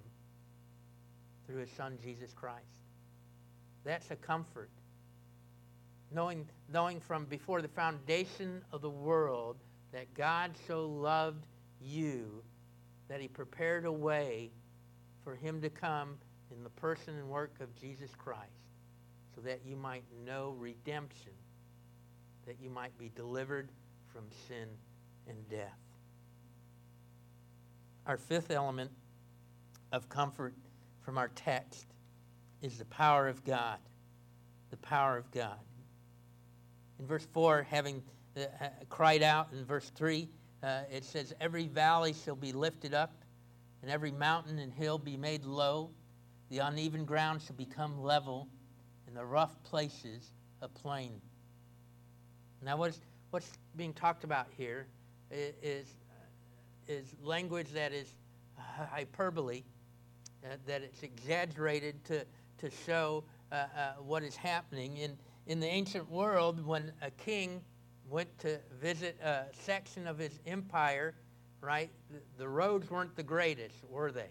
through 1.46 1.58
his 1.58 1.72
son 1.72 1.98
Jesus 2.04 2.34
Christ. 2.34 2.64
That's 3.84 4.10
a 4.12 4.16
comfort. 4.16 4.70
Knowing, 6.12 6.48
knowing 6.72 7.00
from 7.02 7.26
before 7.26 7.62
the 7.62 7.68
foundation 7.68 8.62
of 8.72 8.82
the 8.82 8.90
world 8.90 9.58
that 9.92 10.14
God 10.14 10.52
so 10.68 10.88
loved 10.88 11.46
you 11.82 12.42
that 13.10 13.20
he 13.20 13.28
prepared 13.28 13.86
a 13.86 13.92
way 13.92 14.50
for 15.24 15.36
him 15.36 15.62
to 15.62 15.70
come 15.70 16.18
in 16.52 16.64
the 16.64 16.70
person 16.70 17.16
and 17.16 17.30
work 17.30 17.54
of 17.60 17.76
Jesus 17.76 18.12
Christ 18.18 18.42
so 19.36 19.42
that 19.42 19.62
you 19.66 19.76
might 19.76 20.04
know 20.26 20.56
redemption, 20.58 21.34
that 22.46 22.58
you 22.62 22.70
might 22.70 22.98
be 22.98 23.12
delivered 23.16 23.70
from 24.14 24.24
sin 24.48 24.68
and 25.28 25.38
death. 25.50 25.78
Our 28.08 28.18
fifth 28.18 28.52
element 28.52 28.92
of 29.92 30.08
comfort 30.10 30.54
from 31.02 31.18
our 31.18 31.30
text 31.30 31.86
is 32.62 32.78
the 32.78 32.86
power 32.86 33.28
of 33.28 33.44
God. 33.44 33.80
The 34.70 34.78
power 34.78 35.18
of 35.18 35.30
God. 35.32 35.60
In 37.00 37.06
verse 37.06 37.28
4, 37.34 37.64
having 37.70 38.02
uh, 38.38 38.42
uh, 38.62 38.68
cried 38.90 39.22
out, 39.22 39.50
in 39.52 39.66
verse 39.66 39.92
3, 39.96 40.30
uh, 40.64 40.82
it 40.92 41.04
says, 41.04 41.34
Every 41.42 41.68
valley 41.68 42.14
shall 42.14 42.36
be 42.36 42.54
lifted 42.54 42.94
up, 42.94 43.14
and 43.82 43.92
every 43.92 44.12
mountain 44.12 44.60
and 44.60 44.72
hill 44.72 44.98
be 44.98 45.18
made 45.18 45.46
low. 45.46 45.90
The 46.56 46.66
uneven 46.66 47.04
ground 47.04 47.42
shall 47.42 47.58
become 47.58 48.02
level, 48.02 48.48
and 49.08 49.18
the 49.18 49.26
rough 49.26 49.62
places 49.64 50.32
a 50.62 50.70
plain. 50.70 51.20
Now, 52.62 52.78
what's, 52.78 53.02
what's 53.32 53.52
being 53.76 53.92
talked 53.92 54.24
about 54.24 54.48
here 54.56 54.88
is 55.30 55.88
is 56.88 57.14
language 57.22 57.68
that 57.74 57.92
is 57.92 58.14
hyperbole, 58.90 59.64
uh, 60.46 60.56
that 60.66 60.82
it's 60.82 61.04
exaggerated 61.04 62.02
to, 62.06 62.26
to 62.60 62.72
show 62.86 63.26
uh, 63.52 63.56
uh, 63.56 63.94
what 64.00 64.24
is 64.24 64.38
happening. 64.38 64.96
In, 64.96 65.18
in 65.48 65.60
the 65.60 65.68
ancient 65.68 66.10
world, 66.10 66.66
when 66.66 66.94
a 67.02 67.12
king 67.12 67.60
went 68.10 68.30
to 68.40 68.60
visit 68.80 69.20
a 69.22 69.44
section 69.52 70.08
of 70.08 70.18
his 70.18 70.40
empire, 70.48 71.16
right, 71.60 71.90
the, 72.10 72.20
the 72.38 72.48
roads 72.48 72.90
weren't 72.90 73.14
the 73.18 73.24
greatest, 73.24 73.76
were 73.90 74.14
they? 74.14 74.30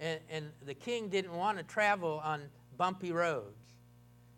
And, 0.00 0.20
and 0.30 0.50
the 0.64 0.74
king 0.74 1.08
didn't 1.08 1.34
want 1.34 1.58
to 1.58 1.64
travel 1.64 2.20
on 2.24 2.42
bumpy 2.76 3.12
roads. 3.12 3.58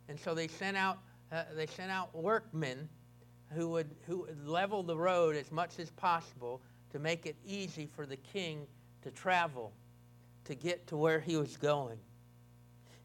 And 0.08 0.18
so 0.18 0.34
they 0.34 0.48
sent 0.48 0.76
out, 0.76 0.98
uh, 1.30 1.44
they 1.54 1.66
sent 1.66 1.90
out 1.90 2.14
workmen 2.14 2.88
who 3.52 3.68
would, 3.68 3.90
who 4.06 4.22
would 4.22 4.46
level 4.46 4.82
the 4.82 4.96
road 4.96 5.36
as 5.36 5.52
much 5.52 5.78
as 5.78 5.90
possible 5.90 6.60
to 6.92 6.98
make 6.98 7.26
it 7.26 7.36
easy 7.46 7.86
for 7.86 8.06
the 8.06 8.16
king 8.16 8.66
to 9.02 9.10
travel, 9.10 9.72
to 10.44 10.54
get 10.54 10.86
to 10.88 10.96
where 10.96 11.20
he 11.20 11.36
was 11.36 11.56
going. 11.56 11.98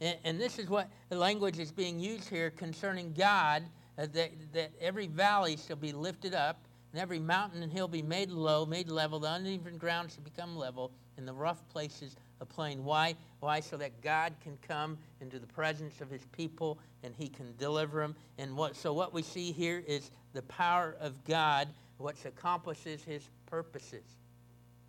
And, 0.01 0.17
and 0.23 0.39
this 0.39 0.59
is 0.59 0.69
what 0.69 0.89
the 1.09 1.17
language 1.17 1.59
is 1.59 1.71
being 1.71 1.99
used 1.99 2.29
here 2.29 2.49
concerning 2.49 3.13
God, 3.13 3.63
uh, 3.97 4.07
that, 4.13 4.31
that 4.53 4.71
every 4.81 5.07
valley 5.07 5.57
shall 5.57 5.77
be 5.77 5.91
lifted 5.91 6.33
up, 6.33 6.65
and 6.91 7.01
every 7.01 7.19
mountain 7.19 7.61
and 7.63 7.71
hill 7.71 7.87
be 7.87 8.01
made 8.01 8.29
low, 8.29 8.65
made 8.65 8.89
level, 8.89 9.19
the 9.19 9.33
uneven 9.33 9.77
ground 9.77 10.11
shall 10.11 10.23
become 10.23 10.55
level, 10.55 10.91
and 11.17 11.27
the 11.27 11.33
rough 11.33 11.67
places 11.69 12.15
a 12.41 12.45
plain. 12.45 12.83
Why? 12.83 13.15
Why? 13.39 13.59
So 13.59 13.77
that 13.77 14.01
God 14.01 14.33
can 14.43 14.57
come 14.67 14.97
into 15.21 15.39
the 15.39 15.47
presence 15.47 16.01
of 16.01 16.09
his 16.09 16.25
people 16.31 16.79
and 17.03 17.13
he 17.15 17.27
can 17.27 17.55
deliver 17.57 18.01
them. 18.01 18.15
And 18.37 18.55
what, 18.55 18.75
so 18.75 18.93
what 18.93 19.13
we 19.13 19.21
see 19.21 19.51
here 19.51 19.83
is 19.87 20.11
the 20.33 20.41
power 20.43 20.95
of 20.99 21.23
God, 21.25 21.67
which 21.97 22.25
accomplishes 22.25 23.03
his 23.03 23.23
purposes. 23.45 24.03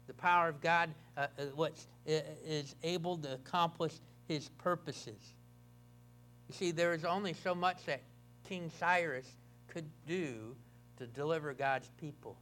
The 0.06 0.14
power 0.14 0.48
of 0.48 0.60
God 0.60 0.90
uh, 1.16 1.26
uh 1.38 1.44
what 1.54 1.72
is 2.06 2.74
able 2.82 3.16
to 3.18 3.34
accomplish 3.34 3.92
his 4.28 4.48
purposes. 4.58 5.34
You 6.48 6.54
see, 6.54 6.70
there 6.70 6.94
is 6.94 7.04
only 7.04 7.32
so 7.32 7.54
much 7.54 7.84
that 7.86 8.02
King 8.48 8.70
Cyrus 8.78 9.26
could 9.68 9.86
do 10.06 10.54
to 10.98 11.06
deliver 11.06 11.52
God's 11.52 11.90
people. 12.00 12.36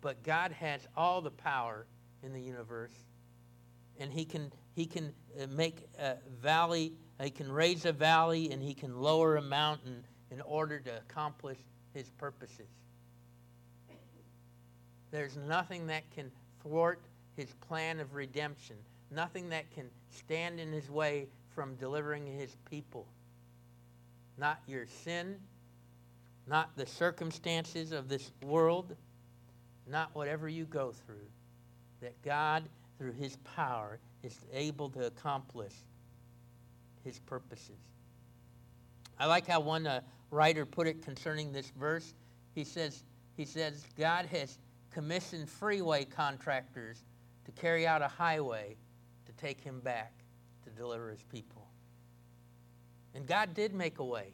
But 0.00 0.22
God 0.22 0.52
has 0.52 0.80
all 0.96 1.22
the 1.22 1.30
power 1.30 1.86
in 2.22 2.32
the 2.32 2.40
universe, 2.40 2.92
and 3.98 4.12
he 4.12 4.24
can, 4.24 4.52
he 4.74 4.86
can 4.86 5.12
uh, 5.40 5.46
make 5.48 5.86
a 5.98 6.16
valley, 6.40 6.92
he 7.22 7.30
can 7.30 7.50
raise 7.50 7.84
a 7.84 7.92
valley, 7.92 8.50
and 8.50 8.62
he 8.62 8.74
can 8.74 9.00
lower 9.00 9.36
a 9.36 9.42
mountain 9.42 10.04
in 10.30 10.40
order 10.40 10.80
to 10.80 10.96
accomplish 10.96 11.58
his 11.92 12.10
purposes. 12.10 12.68
There's 15.10 15.36
nothing 15.36 15.86
that 15.86 16.10
can 16.10 16.30
thwart 16.60 17.00
his 17.36 17.52
plan 17.68 18.00
of 18.00 18.14
redemption, 18.14 18.76
nothing 19.10 19.48
that 19.50 19.70
can 19.72 19.86
stand 20.10 20.58
in 20.58 20.72
his 20.72 20.90
way 20.90 21.28
from 21.54 21.76
delivering 21.76 22.26
his 22.26 22.56
people. 22.68 23.06
Not 24.36 24.58
your 24.66 24.86
sin, 24.86 25.36
not 26.46 26.76
the 26.76 26.86
circumstances 26.86 27.92
of 27.92 28.08
this 28.08 28.32
world, 28.42 28.96
not 29.86 30.10
whatever 30.14 30.48
you 30.48 30.64
go 30.64 30.92
through. 30.92 31.26
That 32.00 32.20
God, 32.22 32.64
through 32.98 33.12
his 33.12 33.36
power, 33.38 33.98
is 34.22 34.38
able 34.52 34.88
to 34.90 35.06
accomplish 35.06 35.72
his 37.04 37.18
purposes. 37.18 37.78
I 39.18 39.26
like 39.26 39.46
how 39.46 39.60
one 39.60 39.86
uh, 39.86 40.00
writer 40.30 40.66
put 40.66 40.86
it 40.86 41.02
concerning 41.02 41.52
this 41.52 41.70
verse. 41.78 42.14
He 42.54 42.64
says, 42.64 43.04
he 43.36 43.44
says, 43.44 43.84
God 43.96 44.26
has 44.26 44.58
commissioned 44.92 45.48
freeway 45.48 46.04
contractors 46.04 47.04
to 47.44 47.52
carry 47.52 47.86
out 47.86 48.02
a 48.02 48.08
highway 48.08 48.76
to 49.26 49.32
take 49.32 49.60
him 49.60 49.80
back 49.80 50.12
to 50.64 50.70
deliver 50.70 51.10
his 51.10 51.22
people. 51.24 51.66
And 53.14 53.26
God 53.26 53.54
did 53.54 53.74
make 53.74 53.98
a 53.98 54.04
way. 54.04 54.32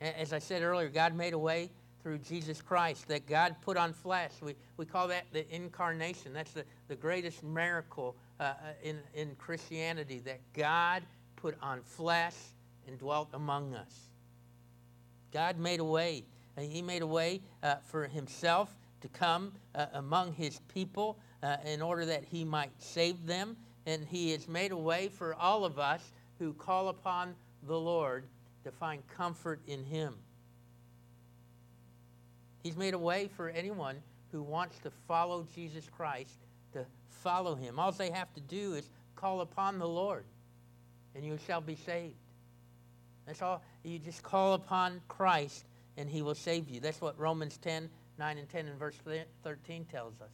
As 0.00 0.32
I 0.32 0.38
said 0.38 0.62
earlier, 0.62 0.88
God 0.88 1.14
made 1.14 1.32
a 1.32 1.38
way 1.38 1.70
through 2.02 2.18
Jesus 2.18 2.62
Christ, 2.62 3.08
that 3.08 3.26
God 3.26 3.56
put 3.62 3.76
on 3.76 3.92
flesh. 3.92 4.32
We, 4.40 4.54
we 4.76 4.84
call 4.84 5.08
that 5.08 5.24
the 5.32 5.48
incarnation. 5.54 6.32
That's 6.32 6.52
the, 6.52 6.64
the 6.88 6.96
greatest 6.96 7.42
miracle 7.42 8.16
uh, 8.40 8.42
uh 8.42 8.54
in, 8.82 8.98
in 9.14 9.34
Christianity, 9.36 10.20
that 10.20 10.40
God 10.52 11.02
put 11.36 11.56
on 11.62 11.82
flesh 11.82 12.34
and 12.86 12.98
dwelt 12.98 13.28
among 13.34 13.74
us. 13.74 14.08
God 15.32 15.58
made 15.58 15.80
a 15.80 15.84
way. 15.84 16.24
He 16.58 16.82
made 16.82 17.02
a 17.02 17.06
way 17.06 17.40
uh, 17.62 17.76
for 17.84 18.06
himself 18.06 18.74
to 19.00 19.08
come 19.08 19.52
uh, 19.74 19.86
among 19.94 20.32
his 20.32 20.60
people 20.72 21.18
uh, 21.42 21.56
in 21.64 21.80
order 21.82 22.04
that 22.06 22.24
he 22.24 22.44
might 22.44 22.70
save 22.78 23.26
them. 23.26 23.56
And 23.86 24.04
he 24.04 24.32
has 24.32 24.48
made 24.48 24.72
a 24.72 24.76
way 24.76 25.08
for 25.08 25.34
all 25.34 25.64
of 25.64 25.78
us 25.78 26.12
who 26.38 26.52
call 26.52 26.88
upon 26.88 27.34
the 27.66 27.78
Lord 27.78 28.24
to 28.64 28.70
find 28.70 29.06
comfort 29.08 29.60
in 29.66 29.84
him. 29.84 30.14
He's 32.68 32.76
made 32.76 32.92
a 32.92 32.98
way 32.98 33.30
for 33.34 33.48
anyone 33.48 33.96
who 34.30 34.42
wants 34.42 34.78
to 34.80 34.90
follow 34.90 35.46
Jesus 35.54 35.88
Christ 35.88 36.36
to 36.74 36.84
follow 37.08 37.54
him. 37.54 37.78
All 37.78 37.90
they 37.92 38.10
have 38.10 38.30
to 38.34 38.42
do 38.42 38.74
is 38.74 38.90
call 39.16 39.40
upon 39.40 39.78
the 39.78 39.88
Lord, 39.88 40.26
and 41.14 41.24
you 41.24 41.38
shall 41.46 41.62
be 41.62 41.76
saved. 41.76 42.18
That's 43.26 43.40
all. 43.40 43.62
You 43.84 43.98
just 43.98 44.22
call 44.22 44.52
upon 44.52 45.00
Christ, 45.08 45.64
and 45.96 46.10
he 46.10 46.20
will 46.20 46.34
save 46.34 46.68
you. 46.68 46.78
That's 46.78 47.00
what 47.00 47.18
Romans 47.18 47.56
10, 47.56 47.88
9 48.18 48.36
and 48.36 48.46
10 48.50 48.66
and 48.66 48.78
verse 48.78 48.96
13 49.44 49.86
tells 49.86 50.20
us. 50.20 50.28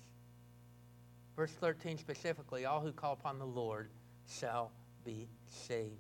Verse 1.37 1.53
13 1.53 1.99
specifically, 1.99 2.65
all 2.65 2.81
who 2.81 2.91
call 2.91 3.13
upon 3.13 3.39
the 3.39 3.47
Lord 3.47 3.91
shall 4.29 4.73
be 5.05 5.29
saved. 5.47 5.93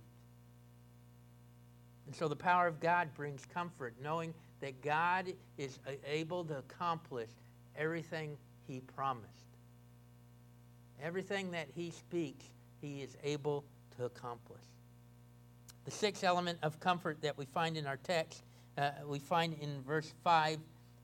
And 2.06 2.16
so 2.16 2.26
the 2.26 2.34
power 2.34 2.66
of 2.66 2.80
God 2.80 3.14
brings 3.14 3.46
comfort, 3.46 3.94
knowing 4.02 4.34
that 4.60 4.80
God 4.82 5.32
is 5.58 5.78
able 6.06 6.44
to 6.44 6.58
accomplish 6.58 7.30
everything 7.76 8.36
he 8.66 8.80
promised. 8.80 9.28
Everything 11.02 11.50
that 11.50 11.68
he 11.74 11.90
speaks, 11.90 12.46
he 12.80 13.02
is 13.02 13.16
able 13.22 13.64
to 13.96 14.04
accomplish. 14.04 14.62
The 15.84 15.90
sixth 15.90 16.24
element 16.24 16.58
of 16.62 16.80
comfort 16.80 17.20
that 17.22 17.36
we 17.36 17.44
find 17.44 17.76
in 17.76 17.86
our 17.86 17.98
text, 17.98 18.42
uh, 18.78 18.90
we 19.06 19.18
find 19.18 19.54
in 19.60 19.82
verse 19.82 20.12
5, 20.24 20.58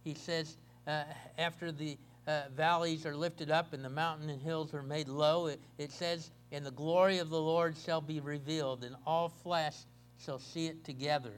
he 0.04 0.14
says, 0.14 0.56
uh, 0.86 1.04
after 1.38 1.70
the 1.70 1.98
uh, 2.26 2.42
valleys 2.56 3.04
are 3.04 3.16
lifted 3.16 3.50
up 3.50 3.72
and 3.72 3.84
the 3.84 3.90
mountain 3.90 4.30
and 4.30 4.40
hills 4.40 4.72
are 4.72 4.82
made 4.82 5.08
low, 5.08 5.46
it, 5.46 5.60
it 5.78 5.92
says, 5.92 6.30
and 6.52 6.64
the 6.64 6.70
glory 6.70 7.18
of 7.18 7.30
the 7.30 7.40
Lord 7.40 7.76
shall 7.76 8.00
be 8.00 8.20
revealed, 8.20 8.84
and 8.84 8.96
all 9.06 9.28
flesh 9.28 9.76
shall 10.18 10.38
see 10.38 10.66
it 10.66 10.84
together, 10.84 11.32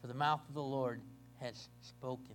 for 0.00 0.06
the 0.06 0.14
mouth 0.14 0.40
of 0.48 0.54
the 0.54 0.62
Lord 0.62 1.00
has 1.40 1.68
spoken. 1.80 2.34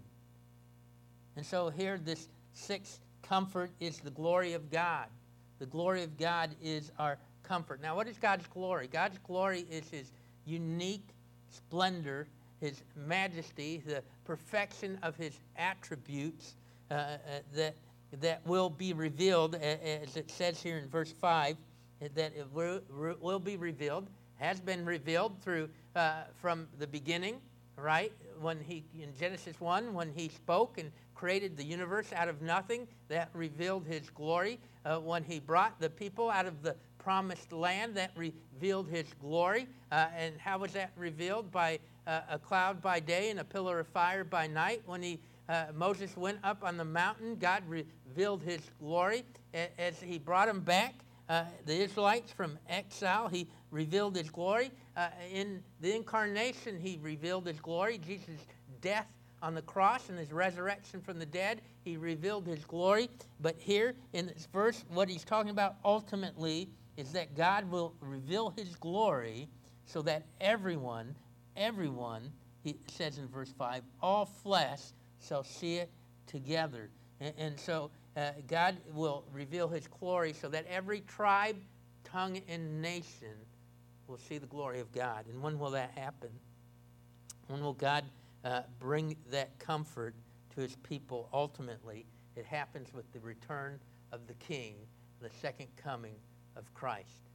And 1.35 1.45
so 1.45 1.69
here, 1.69 1.97
this 1.97 2.27
sixth 2.53 2.99
comfort 3.21 3.71
is 3.79 3.99
the 3.99 4.11
glory 4.11 4.53
of 4.53 4.71
God. 4.71 5.07
The 5.59 5.65
glory 5.65 6.03
of 6.03 6.17
God 6.17 6.51
is 6.61 6.91
our 6.99 7.17
comfort. 7.43 7.81
Now, 7.81 7.95
what 7.95 8.07
is 8.07 8.17
God's 8.17 8.47
glory? 8.47 8.87
God's 8.87 9.17
glory 9.19 9.65
is 9.69 9.89
his 9.89 10.11
unique 10.45 11.07
splendor, 11.49 12.27
his 12.59 12.83
majesty, 12.95 13.81
the 13.85 14.03
perfection 14.25 14.97
of 15.03 15.15
his 15.15 15.33
attributes 15.55 16.55
uh, 16.91 16.93
uh, 16.93 17.17
that, 17.53 17.75
that 18.21 18.45
will 18.45 18.69
be 18.69 18.93
revealed, 18.93 19.55
as 19.55 20.15
it 20.15 20.29
says 20.29 20.61
here 20.61 20.77
in 20.77 20.87
verse 20.87 21.11
5, 21.11 21.55
that 22.13 22.33
it 22.35 22.47
will, 22.53 23.39
be 23.39 23.57
revealed 23.57 24.07
has 24.35 24.59
been 24.59 24.85
revealed 24.85 25.39
through 25.41 25.69
uh, 25.95 26.23
from 26.41 26.67
the 26.77 26.87
beginning, 26.87 27.39
right? 27.77 28.11
When 28.39 28.59
he 28.59 28.83
in 29.01 29.15
Genesis 29.17 29.59
1, 29.59 29.93
when 29.93 30.11
he 30.15 30.29
spoke 30.29 30.77
and 30.77 30.91
created 31.13 31.55
the 31.55 31.63
universe 31.63 32.11
out 32.13 32.27
of 32.27 32.41
nothing, 32.41 32.87
that 33.07 33.29
revealed 33.33 33.85
his 33.85 34.09
glory. 34.09 34.59
Uh, 34.85 34.99
when 34.99 35.23
he 35.23 35.39
brought 35.39 35.79
the 35.79 35.89
people 35.89 36.29
out 36.29 36.45
of 36.45 36.61
the 36.61 36.75
promised 36.97 37.51
land, 37.51 37.95
that 37.95 38.11
revealed 38.15 38.89
his 38.89 39.05
glory. 39.21 39.67
Uh, 39.91 40.07
and 40.17 40.35
how 40.39 40.57
was 40.57 40.73
that 40.73 40.91
revealed? 40.97 41.51
By 41.51 41.79
uh, 42.07 42.21
a 42.29 42.39
cloud 42.39 42.81
by 42.81 42.99
day 42.99 43.29
and 43.29 43.39
a 43.39 43.43
pillar 43.43 43.79
of 43.79 43.87
fire 43.87 44.23
by 44.23 44.47
night. 44.47 44.81
When 44.85 45.01
he 45.01 45.19
uh, 45.47 45.65
Moses 45.73 46.17
went 46.17 46.39
up 46.43 46.63
on 46.63 46.75
the 46.75 46.85
mountain, 46.85 47.35
God 47.35 47.63
revealed 47.67 48.41
his 48.41 48.61
glory 48.79 49.23
as 49.77 50.01
he 50.01 50.17
brought 50.17 50.49
him 50.49 50.59
back 50.59 51.04
uh, 51.29 51.45
the 51.65 51.75
Israelites 51.75 52.31
from 52.31 52.57
exile. 52.69 53.27
He 53.27 53.47
revealed 53.71 54.15
his 54.15 54.29
glory. 54.29 54.71
Uh, 54.95 55.09
in 55.33 55.63
the 55.81 55.95
incarnation, 55.95 56.79
he 56.79 56.99
revealed 57.01 57.47
his 57.47 57.59
glory. 57.59 57.97
Jesus' 57.97 58.45
death 58.81 59.07
on 59.41 59.53
the 59.53 59.61
cross 59.61 60.09
and 60.09 60.17
his 60.17 60.31
resurrection 60.31 61.01
from 61.01 61.19
the 61.19 61.25
dead, 61.25 61.61
he 61.83 61.97
revealed 61.97 62.47
his 62.47 62.63
glory. 62.65 63.09
But 63.41 63.55
here 63.59 63.95
in 64.13 64.27
this 64.27 64.47
verse, 64.51 64.83
what 64.89 65.09
he's 65.09 65.23
talking 65.23 65.51
about 65.51 65.75
ultimately 65.83 66.69
is 66.97 67.11
that 67.11 67.35
God 67.35 67.69
will 67.69 67.93
reveal 67.99 68.53
his 68.55 68.75
glory 68.75 69.47
so 69.85 70.01
that 70.03 70.23
everyone, 70.41 71.15
everyone, 71.55 72.31
he 72.63 72.75
says 72.87 73.17
in 73.17 73.27
verse 73.27 73.53
5, 73.57 73.83
all 74.01 74.25
flesh 74.25 74.81
shall 75.27 75.43
see 75.43 75.75
it 75.75 75.91
together. 76.25 76.89
And, 77.19 77.33
and 77.37 77.59
so 77.59 77.91
uh, 78.15 78.31
God 78.47 78.77
will 78.93 79.23
reveal 79.33 79.67
his 79.67 79.87
glory 79.87 80.33
so 80.33 80.47
that 80.49 80.65
every 80.69 81.01
tribe, 81.01 81.57
tongue, 82.03 82.41
and 82.47 82.81
nation 82.81 83.35
will 84.07 84.17
see 84.17 84.37
the 84.37 84.47
glory 84.47 84.79
of 84.79 84.91
God. 84.91 85.25
And 85.27 85.41
when 85.41 85.59
will 85.59 85.71
that 85.71 85.91
happen? 85.95 86.29
When 87.47 87.61
will 87.61 87.73
God 87.73 88.05
uh, 88.43 88.61
bring 88.79 89.17
that 89.31 89.57
comfort 89.59 90.15
to 90.55 90.61
his 90.61 90.75
people 90.77 91.29
ultimately? 91.33 92.05
It 92.35 92.45
happens 92.45 92.93
with 92.93 93.11
the 93.13 93.19
return 93.19 93.79
of 94.11 94.27
the 94.27 94.33
King, 94.35 94.75
the 95.21 95.29
second 95.41 95.67
coming 95.75 96.15
of 96.55 96.73
Christ. 96.73 97.29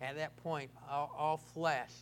At 0.00 0.16
that 0.16 0.36
point, 0.38 0.70
all, 0.90 1.14
all 1.16 1.36
flesh 1.36 1.92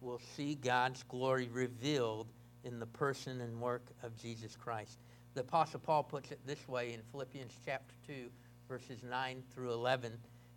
will 0.00 0.20
see 0.36 0.54
God's 0.54 1.02
glory 1.04 1.48
revealed 1.52 2.28
in 2.64 2.78
the 2.78 2.86
person 2.86 3.40
and 3.40 3.60
work 3.60 3.82
of 4.02 4.16
Jesus 4.16 4.56
Christ. 4.56 4.98
The 5.34 5.40
Apostle 5.40 5.80
Paul 5.80 6.02
puts 6.02 6.30
it 6.30 6.40
this 6.46 6.66
way 6.68 6.92
in 6.92 7.00
Philippians 7.10 7.52
chapter 7.64 7.94
2, 8.06 8.28
verses 8.68 9.02
9 9.02 9.42
through 9.52 9.72
11. 9.72 10.12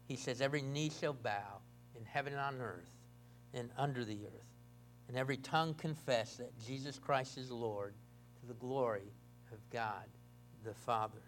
He 0.08 0.16
says, 0.16 0.42
Every 0.42 0.62
knee 0.62 0.92
shall 1.00 1.14
bow 1.14 1.60
in 1.98 2.06
heaven 2.06 2.34
and 2.34 2.42
on 2.42 2.62
earth 2.62 2.92
and 3.54 3.70
under 3.78 4.06
the 4.06 4.26
earth, 4.26 4.48
and 5.08 5.18
every 5.18 5.38
tongue 5.38 5.74
confess 5.74 6.38
that 6.38 6.58
Jesus 6.66 6.98
Christ 6.98 7.38
is 7.38 7.52
Lord 7.52 7.94
to 8.40 8.48
the 8.48 8.54
glory 8.56 9.14
of 9.52 9.60
God 9.70 10.06
the 10.64 10.74
Father. 10.74 11.22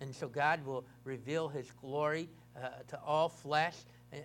And 0.00 0.14
so 0.14 0.28
God 0.28 0.64
will 0.64 0.84
reveal 1.04 1.48
his 1.48 1.70
glory 1.80 2.28
uh, 2.56 2.68
to 2.88 3.00
all 3.00 3.28
flesh 3.28 3.76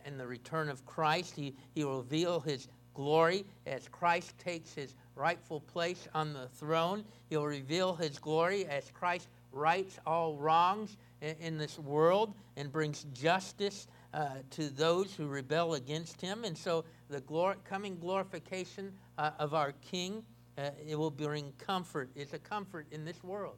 in 0.06 0.18
the 0.18 0.28
return 0.28 0.70
of 0.70 0.86
Christ. 0.86 1.36
He, 1.36 1.56
he 1.74 1.84
will 1.84 2.02
reveal 2.02 2.40
his 2.40 2.68
glory 2.94 3.46
as 3.66 3.88
Christ 3.88 4.38
takes 4.38 4.74
his 4.74 4.96
rightful 5.16 5.60
place 5.62 6.08
on 6.14 6.34
the 6.34 6.48
throne. 6.48 7.04
He'll 7.30 7.46
reveal 7.46 7.96
his 7.96 8.20
glory 8.20 8.66
as 8.66 8.92
Christ 8.92 9.28
rights 9.52 10.00
all 10.06 10.36
wrongs 10.38 10.98
in, 11.22 11.58
this 11.58 11.78
world 11.78 12.34
and 12.58 12.72
brings 12.72 13.06
justice 13.14 13.88
uh, 14.14 14.30
to 14.52 14.70
those 14.70 15.14
who 15.14 15.28
rebel 15.28 15.76
against 15.76 16.20
him. 16.20 16.44
And 16.44 16.58
so 16.58 16.86
the 17.10 17.22
glor- 17.22 17.58
coming 17.64 17.98
glorification 18.00 18.92
uh, 19.18 19.32
of 19.38 19.54
our 19.54 19.74
King, 19.82 20.24
uh, 20.58 20.72
it 20.88 20.98
will 20.98 21.12
bring 21.12 21.54
comfort. 21.58 22.10
It's 22.16 22.34
a 22.34 22.40
comfort 22.40 22.88
in 22.92 23.06
this 23.06 23.24
world. 23.24 23.58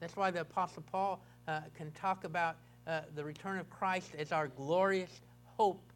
That's 0.00 0.16
why 0.16 0.30
the 0.30 0.40
Apostle 0.40 0.82
Paul 0.90 1.22
uh, 1.46 1.60
can 1.76 1.90
talk 1.92 2.24
about 2.24 2.56
uh, 2.86 3.02
the 3.14 3.24
return 3.24 3.58
of 3.58 3.68
Christ 3.70 4.10
as 4.18 4.32
our 4.32 4.48
glorious 4.48 5.20
hope 5.44 5.92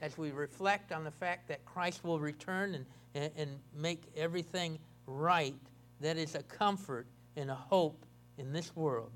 as 0.00 0.16
we 0.16 0.30
reflect 0.30 0.92
on 0.92 1.04
the 1.04 1.10
fact 1.10 1.48
that 1.48 1.64
Christ 1.64 2.04
will 2.04 2.20
return 2.20 2.74
and, 2.74 2.86
and, 3.14 3.30
and 3.36 3.50
make 3.76 4.02
everything 4.16 4.78
right 5.06 5.54
that 6.00 6.16
is 6.16 6.34
a 6.34 6.42
comfort 6.42 7.06
and 7.36 7.50
a 7.50 7.54
hope 7.54 8.04
in 8.38 8.52
this 8.52 8.74
world. 8.74 9.12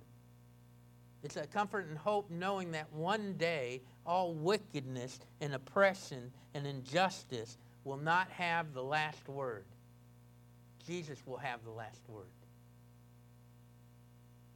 It's 1.23 1.37
a 1.37 1.47
comfort 1.47 1.87
and 1.89 1.99
hope 1.99 2.31
knowing 2.31 2.73
that 2.73 2.93
one 2.93 3.35
day 3.35 3.83
all 4.05 4.33
wickedness 4.35 5.19
and 5.41 5.55
oppression 5.55 6.31
and 6.55 6.67
injustice 6.67 7.59
will 7.85 7.97
not 7.97 8.31
have 8.31 8.73
the 8.73 8.83
last 8.83 9.29
word. 9.29 9.65
Jesus 10.87 11.19
will 11.27 11.39
have 11.39 11.65
the 11.65 11.71
last 11.71 12.01
word. 12.09 12.27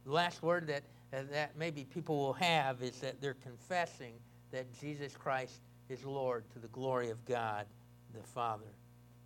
The 0.05 0.11
last 0.11 0.41
word 0.41 0.67
that, 0.67 0.83
that 1.11 1.57
maybe 1.57 1.83
people 1.83 2.17
will 2.17 2.33
have 2.33 2.81
is 2.81 2.99
that 2.99 3.21
they're 3.21 3.33
confessing 3.35 4.13
that 4.51 4.65
Jesus 4.79 5.15
Christ 5.15 5.59
is 5.91 6.05
Lord 6.05 6.49
to 6.53 6.59
the 6.59 6.69
glory 6.69 7.09
of 7.09 7.23
God 7.25 7.65
the 8.13 8.23
Father. 8.23 8.65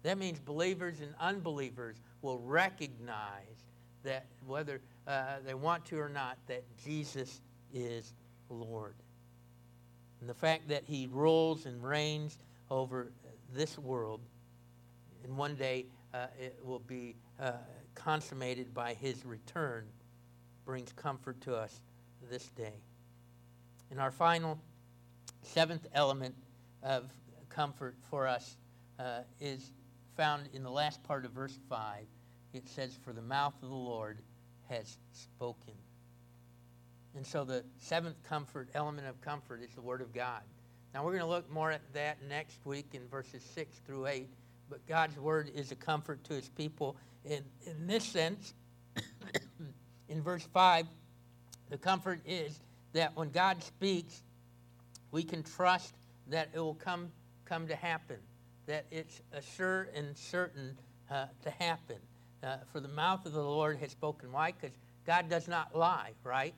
That 0.04 0.17
means 0.17 0.39
believers 0.39 1.01
and 1.01 1.13
unbelievers 1.19 1.97
will 2.21 2.39
recognize 2.39 3.65
that 4.04 4.25
whether 4.45 4.82
uh, 5.08 5.38
they 5.45 5.54
want 5.54 5.86
to 5.86 5.99
or 5.99 6.10
not, 6.10 6.38
that 6.47 6.63
Jesus 6.84 7.41
is 7.73 8.13
Lord. 8.49 8.95
And 10.21 10.30
the 10.30 10.34
fact 10.34 10.67
that 10.69 10.84
he 10.86 11.08
rules 11.12 11.65
and 11.65 11.84
reigns 11.84 12.38
over 12.69 13.12
this 13.54 13.78
world, 13.78 14.21
and 15.23 15.36
one 15.38 15.56
day 15.56 15.86
uh, 16.13 16.28
it 16.39 16.60
will 16.63 16.80
be 16.80 17.15
uh, 17.39 17.54
consummated 17.95 18.73
by 18.73 18.93
his 18.93 19.25
return, 19.25 19.86
brings 20.65 20.91
comfort 20.93 21.41
to 21.41 21.56
us 21.56 21.82
this 22.30 22.47
day. 22.49 22.73
And 23.91 23.99
our 23.99 24.12
final 24.12 24.60
seventh 25.41 25.88
element 25.93 26.36
of 26.86 27.10
comfort 27.50 27.95
for 28.10 28.28
us 28.28 28.56
uh, 29.00 29.21
is 29.41 29.71
found 30.15 30.48
in 30.54 30.63
the 30.63 30.69
last 30.69 31.04
part 31.04 31.26
of 31.26 31.32
verse 31.32 31.58
5. 31.67 32.06
It 32.54 32.69
says, 32.69 32.98
For 33.04 33.12
the 33.12 33.21
mouth 33.21 33.54
of 33.62 33.69
the 33.69 33.76
Lord 33.76 34.19
has 34.69 34.98
spoken. 35.12 35.74
And 37.15 37.26
so 37.26 37.43
the 37.43 37.63
seventh 37.80 38.21
comfort, 38.28 38.69
element 38.76 39.08
of 39.08 39.19
comfort, 39.21 39.62
is 39.62 39.74
the 39.74 39.82
Word 39.82 40.02
of 40.02 40.13
God. 40.13 40.41
Now 40.93 41.04
we're 41.04 41.12
going 41.12 41.24
to 41.24 41.30
look 41.30 41.52
more 41.52 41.71
at 41.71 41.82
that 41.93 42.17
next 42.30 42.65
week 42.65 42.88
in 42.93 43.02
verses 43.10 43.43
6 43.56 43.76
through 43.86 44.08
8. 44.08 44.30
But 44.69 44.86
God's 44.88 45.17
Word 45.17 45.52
is 45.54 45.71
a 45.71 45.76
comfort 45.76 46.24
to 46.26 46.34
His 46.34 46.50
people. 46.50 46.95
In, 47.26 47.43
in 47.65 47.88
this 47.88 48.04
sense, 48.04 48.54
in 50.10 50.21
verse 50.21 50.48
5, 50.54 50.86
the 51.69 51.78
comfort 51.78 52.19
is 52.26 52.60
that 52.93 53.15
when 53.15 53.32
God 53.32 53.63
speaks, 53.63 54.21
we 55.12 55.24
can 55.24 55.43
trust 55.43 55.93
that 56.29 56.49
it 56.53 56.59
will 56.59 56.75
come, 56.75 57.11
come 57.45 57.67
to 57.67 57.75
happen, 57.75 58.17
that 58.65 58.85
it's 58.91 59.21
sure 59.55 59.89
and 59.95 60.17
certain 60.17 60.77
uh, 61.09 61.25
to 61.43 61.49
happen. 61.51 61.97
Uh, 62.43 62.57
for 62.71 62.79
the 62.79 62.88
mouth 62.88 63.25
of 63.25 63.33
the 63.33 63.41
Lord 63.41 63.77
has 63.77 63.91
spoken. 63.91 64.31
Why? 64.31 64.51
Because 64.51 64.75
God 65.05 65.29
does 65.29 65.47
not 65.47 65.75
lie, 65.75 66.11
right? 66.23 66.53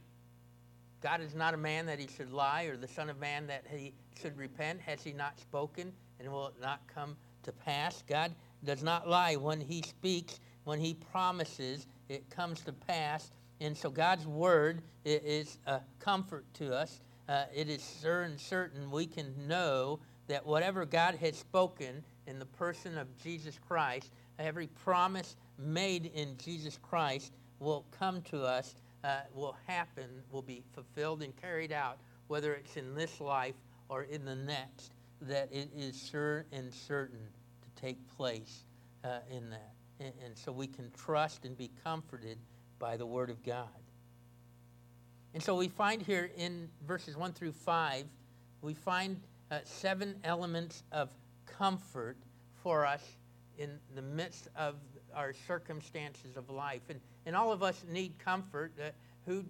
God 1.02 1.22
is 1.22 1.36
not 1.36 1.54
a 1.54 1.58
man 1.58 1.86
that 1.86 2.00
he 2.00 2.08
should 2.08 2.32
lie, 2.32 2.64
or 2.64 2.76
the 2.76 2.88
Son 2.88 3.10
of 3.10 3.20
Man 3.20 3.48
that 3.48 3.64
he 3.70 3.94
should 4.20 4.38
repent. 4.38 4.82
Has 4.82 5.04
he 5.04 5.14
not 5.14 5.40
spoken, 5.40 5.94
and 6.20 6.32
will 6.32 6.48
it 6.48 6.56
not 6.62 6.82
come 6.94 7.16
to 7.44 7.52
pass? 7.52 8.04
God 8.08 8.34
does 8.64 8.84
not 8.84 9.08
lie. 9.08 9.36
When 9.36 9.62
he 9.62 9.82
speaks, 9.82 10.40
when 10.64 10.80
he 10.80 10.96
promises, 10.96 11.88
it 12.10 12.30
comes 12.30 12.62
to 12.62 12.74
pass. 12.74 13.32
And 13.62 13.78
so 13.78 13.90
God's 13.90 14.26
word 14.26 14.82
is 15.06 15.60
a 15.68 15.82
comfort 16.00 16.46
to 16.56 16.76
us. 16.76 17.00
Uh, 17.28 17.44
it 17.54 17.70
is 17.70 17.98
sure 18.02 18.22
and 18.24 18.40
certain 18.40 18.90
we 18.90 19.06
can 19.06 19.34
know 19.48 20.00
that 20.28 20.46
whatever 20.46 20.86
God 20.86 21.16
has 21.16 21.36
spoken 21.36 22.04
in 22.26 22.40
the 22.40 22.46
person 22.46 22.98
of 22.98 23.08
Jesus 23.22 23.60
Christ, 23.68 24.12
every 24.40 24.68
promise 24.68 25.36
made 25.58 26.12
in 26.14 26.38
Jesus 26.38 26.78
Christ 26.82 27.34
will 27.60 27.86
come 28.00 28.22
to 28.24 28.44
us 28.44 28.76
uh, 29.04 29.20
will 29.34 29.56
happen, 29.68 30.06
will 30.32 30.42
be 30.42 30.64
fulfilled 30.74 31.22
and 31.22 31.36
carried 31.38 31.72
out, 31.72 31.98
whether 32.28 32.54
it's 32.54 32.78
in 32.78 32.96
this 32.96 33.22
life 33.22 33.56
or 33.90 34.04
in 34.04 34.26
the 34.26 34.36
next, 34.36 34.92
that 35.22 35.50
it 35.52 35.70
is 35.76 36.10
sure 36.12 36.46
and 36.52 36.74
certain 36.74 37.30
to 37.62 37.82
take 37.82 37.98
place 38.18 38.66
uh, 39.04 39.20
in 39.32 39.50
that. 39.50 39.74
And, 40.00 40.14
and 40.26 40.38
so 40.38 40.52
we 40.52 40.68
can 40.68 40.92
trust 40.92 41.46
and 41.46 41.58
be 41.58 41.72
comforted 41.84 42.38
by 42.80 42.98
the 42.98 43.06
Word 43.06 43.30
of 43.30 43.44
God. 43.44 43.70
And 45.38 45.44
so 45.44 45.56
we 45.56 45.68
find 45.68 46.02
here 46.02 46.32
in 46.36 46.68
verses 46.88 47.16
1 47.16 47.34
through 47.34 47.52
5, 47.52 48.06
we 48.64 48.74
find 48.74 49.22
uh, 49.52 49.60
seven 49.66 50.16
elements 50.24 50.82
of 50.92 51.10
comfort 51.46 52.18
for 52.64 52.88
us 52.88 53.04
in 53.60 53.78
the 53.94 54.02
midst 54.02 54.48
of 54.56 54.78
our 55.14 55.34
circumstances 55.46 56.38
of 56.38 56.50
life. 56.50 56.82
And 56.90 57.00
and 57.28 57.36
all 57.36 57.52
of 57.52 57.62
us 57.62 57.86
need 57.88 58.18
comfort. 58.18 58.74
Uh, 58.84 58.90
who, 59.28 59.46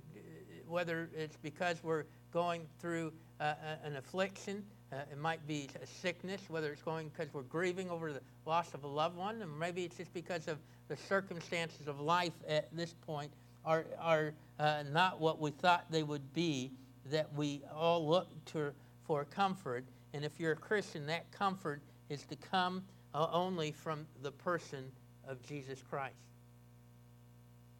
whether 0.67 1.09
it's 1.15 1.37
because 1.37 1.81
we're 1.81 2.03
going 2.33 2.67
through 2.81 3.13
uh, 3.39 3.53
an 3.85 3.95
affliction, 3.95 4.65
uh, 4.91 4.97
it 5.09 5.17
might 5.17 5.47
be 5.47 5.69
a 5.81 5.87
sickness, 5.87 6.41
whether 6.49 6.73
it's 6.73 6.81
going 6.81 7.09
because 7.15 7.33
we're 7.33 7.43
grieving 7.43 7.89
over 7.89 8.11
the 8.11 8.19
loss 8.45 8.73
of 8.73 8.83
a 8.83 8.87
loved 8.87 9.15
one, 9.15 9.41
and 9.41 9.57
maybe 9.57 9.85
it's 9.85 9.95
just 9.95 10.13
because 10.13 10.49
of 10.49 10.57
the 10.89 10.97
circumstances 10.97 11.87
of 11.87 12.01
life 12.01 12.33
at 12.45 12.67
this 12.75 12.93
point 13.05 13.31
are, 13.67 13.85
are 13.99 14.33
uh, 14.59 14.83
not 14.91 15.19
what 15.19 15.39
we 15.39 15.51
thought 15.51 15.85
they 15.91 16.03
would 16.03 16.33
be, 16.33 16.71
that 17.11 17.31
we 17.35 17.61
all 17.75 18.07
look 18.07 18.29
to 18.45 18.71
for 19.05 19.25
comfort. 19.25 19.85
And 20.13 20.23
if 20.23 20.39
you're 20.39 20.53
a 20.53 20.57
Christian, 20.57 21.05
that 21.07 21.29
comfort 21.31 21.81
is 22.09 22.23
to 22.25 22.35
come 22.37 22.83
uh, 23.13 23.27
only 23.31 23.71
from 23.71 24.07
the 24.21 24.31
person 24.31 24.89
of 25.27 25.41
Jesus 25.43 25.83
Christ. 25.87 26.15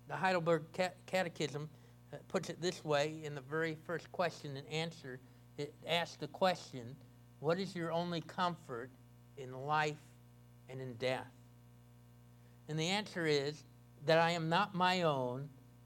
The 0.09 0.15
Heidelberg 0.15 0.63
Catechism 1.05 1.69
uh, 2.13 2.17
puts 2.27 2.49
it 2.49 2.61
this 2.61 2.83
way 2.83 3.21
in 3.23 3.33
the 3.33 3.41
very 3.41 3.77
first 3.85 4.11
question 4.11 4.57
and 4.57 4.67
answer. 4.67 5.19
It 5.57 5.73
asks 5.87 6.17
the 6.17 6.27
question, 6.27 6.95
What 7.39 7.59
is 7.59 7.75
your 7.75 7.91
only 7.91 8.21
comfort 8.21 8.89
in 9.37 9.53
life 9.53 9.97
and 10.69 10.81
in 10.81 10.93
death? 10.95 11.27
And 12.69 12.77
the 12.77 12.87
answer 12.87 13.25
is 13.25 13.63
that 14.05 14.19
I 14.19 14.31
am 14.31 14.49
not 14.49 14.75
my 14.75 15.03
own, 15.03 15.49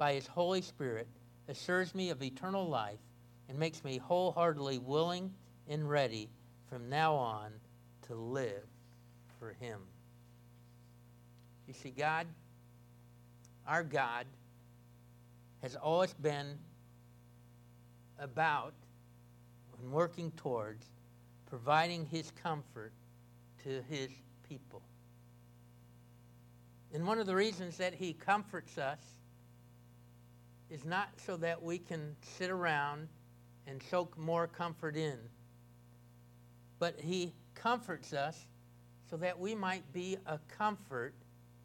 by 0.00 0.14
his 0.14 0.26
Holy 0.26 0.62
Spirit, 0.62 1.06
assures 1.46 1.94
me 1.94 2.08
of 2.08 2.22
eternal 2.22 2.66
life 2.66 2.98
and 3.50 3.58
makes 3.58 3.84
me 3.84 3.98
wholeheartedly 3.98 4.78
willing 4.78 5.30
and 5.68 5.90
ready 5.90 6.30
from 6.70 6.88
now 6.88 7.14
on 7.14 7.52
to 8.06 8.14
live 8.14 8.64
for 9.38 9.52
him. 9.60 9.82
You 11.66 11.74
see, 11.74 11.90
God 11.90 12.26
our 13.66 13.84
God 13.84 14.26
has 15.62 15.76
always 15.76 16.14
been 16.14 16.58
about 18.18 18.72
and 19.80 19.92
working 19.92 20.30
towards 20.32 20.86
providing 21.46 22.06
his 22.06 22.32
comfort 22.42 22.92
to 23.64 23.82
his 23.90 24.08
people. 24.48 24.80
And 26.92 27.06
one 27.06 27.18
of 27.18 27.26
the 27.26 27.34
reasons 27.36 27.76
that 27.76 27.94
he 27.94 28.14
comforts 28.14 28.78
us 28.78 28.98
is 30.70 30.84
not 30.84 31.08
so 31.26 31.36
that 31.36 31.60
we 31.60 31.78
can 31.78 32.14
sit 32.38 32.48
around 32.48 33.08
and 33.66 33.82
soak 33.90 34.16
more 34.16 34.46
comfort 34.46 34.96
in, 34.96 35.18
but 36.78 36.98
he 37.00 37.34
comforts 37.54 38.12
us 38.12 38.46
so 39.10 39.16
that 39.16 39.38
we 39.38 39.54
might 39.54 39.92
be 39.92 40.16
a 40.26 40.38
comfort 40.56 41.14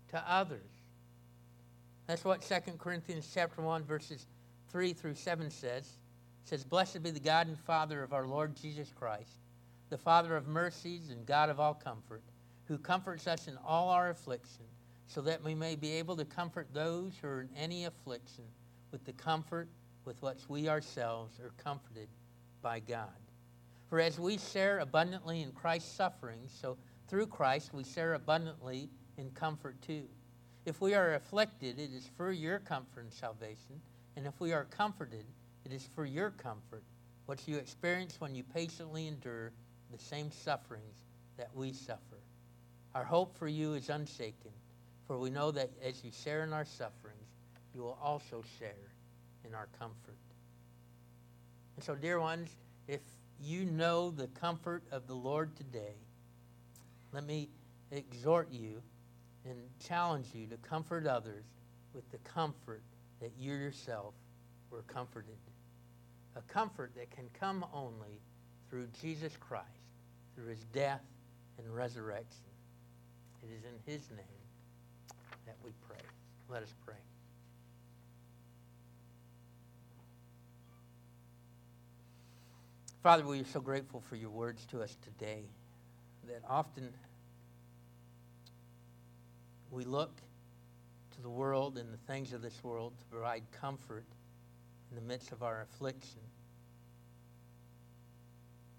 to 0.10 0.24
others. 0.28 0.72
That's 2.08 2.26
what 2.26 2.42
2 2.42 2.74
Corinthians 2.78 3.30
chapter 3.34 3.62
1 3.62 3.84
verses 3.84 4.26
3 4.72 4.94
through 4.94 5.16
7 5.16 5.50
says. 5.50 5.84
It 6.44 6.50
says, 6.50 6.64
Blessed 6.64 7.02
be 7.02 7.12
the 7.12 7.20
God 7.20 7.48
and 7.48 7.58
Father 7.58 8.04
of 8.04 8.14
our 8.14 8.28
Lord 8.28 8.56
Jesus 8.56 8.92
Christ, 8.96 9.40
the 9.90 9.98
Father 9.98 10.36
of 10.36 10.48
mercies 10.48 11.10
and 11.10 11.26
God 11.26 11.50
of 11.50 11.60
all 11.60 11.74
comfort, 11.74 12.24
who 12.66 12.78
comforts 12.78 13.28
us 13.28 13.48
in 13.48 13.58
all 13.66 13.90
our 13.90 14.10
affliction, 14.10 14.66
so 15.08 15.22
that 15.22 15.44
we 15.44 15.56
may 15.56 15.76
be 15.76 15.94
able 15.94 16.16
to 16.18 16.26
comfort 16.26 16.68
those 16.74 17.14
who 17.22 17.28
are 17.28 17.42
in 17.42 17.50
any 17.56 17.86
affliction 17.86 18.44
with 18.96 19.04
the 19.04 19.12
comfort 19.22 19.68
with 20.06 20.22
which 20.22 20.48
we 20.48 20.70
ourselves 20.70 21.38
are 21.42 21.52
comforted 21.62 22.08
by 22.62 22.80
God. 22.80 23.10
For 23.90 24.00
as 24.00 24.18
we 24.18 24.38
share 24.38 24.80
abundantly 24.80 25.42
in 25.42 25.52
Christ's 25.52 25.92
sufferings, 25.92 26.58
so 26.62 26.78
through 27.10 27.28
Christ 27.28 27.74
we 27.74 27.84
share 27.84 28.14
abundantly 28.14 28.88
in 29.18 29.32
comfort 29.32 29.76
too. 29.82 30.06
if 30.66 30.80
we 30.80 30.94
are 30.94 31.16
afflicted, 31.16 31.78
it 31.78 31.92
is 31.94 32.10
for 32.16 32.32
your 32.32 32.60
comfort 32.60 33.02
and 33.02 33.12
salvation. 33.12 33.82
And 34.16 34.26
if 34.26 34.40
we 34.40 34.54
are 34.54 34.64
comforted, 34.64 35.26
it 35.66 35.74
is 35.74 35.90
for 35.94 36.06
your 36.06 36.30
comfort, 36.30 36.84
what 37.26 37.46
you 37.50 37.58
experience 37.58 38.22
when 38.22 38.34
you 38.34 38.44
patiently 38.44 39.08
endure 39.08 39.52
the 39.92 40.00
same 40.00 40.32
sufferings 40.32 41.04
that 41.36 41.50
we 41.54 41.74
suffer. 41.74 42.22
Our 42.96 43.04
hope 43.04 43.38
for 43.38 43.50
you 43.50 43.74
is 43.74 43.90
unshaken, 43.90 44.52
for 45.06 45.20
we 45.20 45.30
know 45.30 45.52
that 45.52 45.70
as 45.84 46.02
you 46.02 46.12
share 46.14 46.46
in 46.46 46.54
our 46.54 46.64
sufferings, 46.64 47.15
you 47.76 47.82
will 47.82 47.98
also 48.02 48.44
share 48.58 48.94
in 49.46 49.54
our 49.54 49.68
comfort. 49.78 50.18
And 51.76 51.84
so, 51.84 51.94
dear 51.94 52.20
ones, 52.20 52.56
if 52.88 53.02
you 53.42 53.66
know 53.66 54.12
the 54.12 54.28
comfort 54.28 54.84
of 54.92 55.08
the 55.08 55.14
Lord 55.14 55.56
today, 55.58 55.96
let 57.12 57.26
me 57.26 57.50
exhort 57.92 58.50
you 58.52 58.82
and 59.46 59.58
challenge 59.86 60.28
you 60.34 60.48
to 60.48 60.58
comfort 60.58 61.06
others 61.06 61.44
with 61.94 62.10
the 62.12 62.18
comfort 62.20 62.82
that 63.22 63.32
you 63.38 63.54
yourself 63.54 64.14
were 64.72 64.84
comforted. 64.84 65.38
A 66.36 66.42
comfort 66.42 66.92
that 66.96 67.12
can 67.12 67.26
come 67.40 67.66
only 67.74 68.22
through 68.70 68.88
Jesus 69.02 69.34
Christ, 69.38 69.66
through 70.36 70.48
his 70.48 70.64
death 70.74 71.04
and 71.58 71.74
resurrection. 71.74 72.44
It 73.44 73.50
is 73.54 73.64
in 73.64 73.94
his 73.94 74.10
name 74.10 74.26
that 75.46 75.56
we 75.64 75.72
pray. 75.88 76.02
Let 76.50 76.64
us 76.64 76.74
pray. 76.86 76.96
Father, 83.06 83.24
we 83.24 83.40
are 83.40 83.46
so 83.46 83.62
grateful 83.62 84.02
for 84.10 84.16
your 84.16 84.32
words 84.32 84.66
to 84.66 84.82
us 84.82 84.98
today 85.04 85.44
that 86.28 86.42
often 86.50 86.92
we 89.70 89.84
look 89.86 90.10
to 91.14 91.22
the 91.22 91.30
world 91.30 91.78
and 91.78 91.94
the 91.94 92.12
things 92.12 92.34
of 92.34 92.42
this 92.42 92.64
world 92.64 92.94
to 92.98 93.06
provide 93.06 93.44
comfort 93.62 94.08
in 94.90 94.96
the 94.96 95.04
midst 95.04 95.32
of 95.32 95.44
our 95.44 95.62
affliction. 95.62 96.20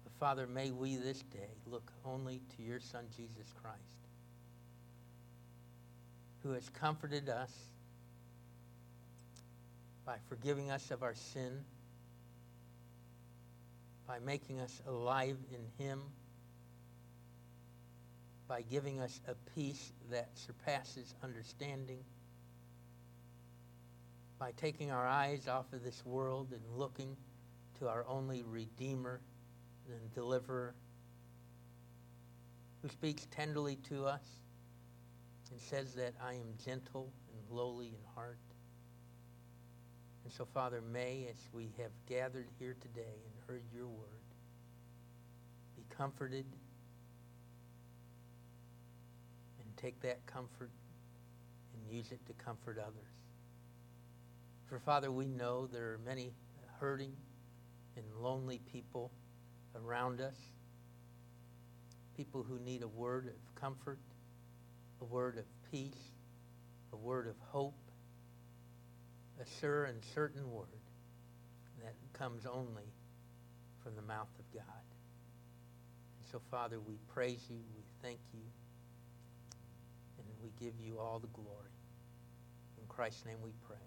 But 0.03 0.11
Father, 0.19 0.45
may 0.45 0.71
we 0.71 0.97
this 0.97 1.21
day 1.31 1.55
look 1.65 1.89
only 2.03 2.41
to 2.57 2.63
your 2.63 2.81
Son, 2.81 3.05
Jesus 3.15 3.53
Christ, 3.61 3.79
who 6.43 6.51
has 6.51 6.67
comforted 6.67 7.29
us 7.29 7.53
by 10.05 10.17
forgiving 10.27 10.69
us 10.69 10.91
of 10.91 11.01
our 11.01 11.15
sin 11.15 11.63
by 14.07 14.19
making 14.19 14.61
us 14.61 14.81
alive 14.87 15.37
in 15.51 15.85
him, 15.85 16.01
by 18.47 18.61
giving 18.61 19.01
us 19.01 19.19
a 19.27 19.35
peace 19.53 19.91
that 20.09 20.29
surpasses 20.35 21.13
understanding, 21.21 21.99
by 24.39 24.51
taking 24.55 24.91
our 24.91 25.05
eyes 25.05 25.49
off 25.49 25.65
of 25.73 25.83
this 25.83 26.05
world 26.05 26.47
and 26.51 26.61
looking 26.77 27.17
to 27.79 27.89
our 27.89 28.05
only 28.07 28.43
Redeemer 28.43 29.19
and 29.89 30.13
Deliverer, 30.13 30.73
who 32.81 32.87
speaks 32.87 33.27
tenderly 33.31 33.75
to 33.89 34.05
us 34.05 34.23
and 35.51 35.59
says 35.59 35.93
that 35.95 36.13
I 36.23 36.33
am 36.33 36.53
gentle 36.63 37.11
and 37.33 37.57
lowly 37.57 37.87
in 37.87 38.15
heart. 38.15 38.37
And 40.23 40.31
so, 40.31 40.45
Father, 40.53 40.81
may, 40.81 41.27
as 41.29 41.37
we 41.53 41.71
have 41.77 41.91
gathered 42.07 42.47
here 42.59 42.75
today 42.81 43.17
heard 43.47 43.63
your 43.73 43.87
word, 43.87 44.07
be 45.75 45.83
comforted 45.95 46.45
and 49.59 49.77
take 49.77 49.99
that 50.01 50.25
comfort 50.25 50.71
and 51.73 51.95
use 51.95 52.11
it 52.11 52.19
to 52.25 52.33
comfort 52.33 52.77
others. 52.79 52.93
For, 54.67 54.79
Father, 54.79 55.11
we 55.11 55.27
know 55.27 55.67
there 55.67 55.93
are 55.93 55.99
many 56.05 56.33
hurting 56.79 57.13
and 57.95 58.05
lonely 58.21 58.59
people 58.71 59.11
around 59.75 60.19
us, 60.21 60.35
people 62.15 62.43
who 62.43 62.59
need 62.59 62.83
a 62.83 62.87
word 62.87 63.27
of 63.27 63.61
comfort, 63.61 63.99
a 65.01 65.05
word 65.05 65.37
of 65.37 65.45
peace, 65.71 66.11
a 66.91 66.97
word 66.97 67.27
of 67.27 67.35
hope 67.49 67.73
a 69.39 69.45
sure 69.59 69.85
and 69.85 70.03
certain 70.15 70.51
word 70.51 70.67
that 71.83 71.93
comes 72.13 72.45
only 72.45 72.91
from 73.87 73.95
the 73.95 74.01
mouth 74.01 74.27
of 74.37 74.53
God. 74.53 74.83
And 76.19 76.27
so, 76.29 76.41
Father, 76.51 76.77
we 76.77 76.95
praise 77.13 77.39
you, 77.49 77.55
we 77.73 77.83
thank 78.01 78.19
you, 78.33 78.41
and 80.17 80.27
we 80.43 80.51
give 80.59 80.73
you 80.77 80.99
all 80.99 81.19
the 81.19 81.27
glory. 81.27 81.71
In 82.81 82.85
Christ's 82.89 83.25
name 83.25 83.37
we 83.41 83.51
pray. 83.65 83.77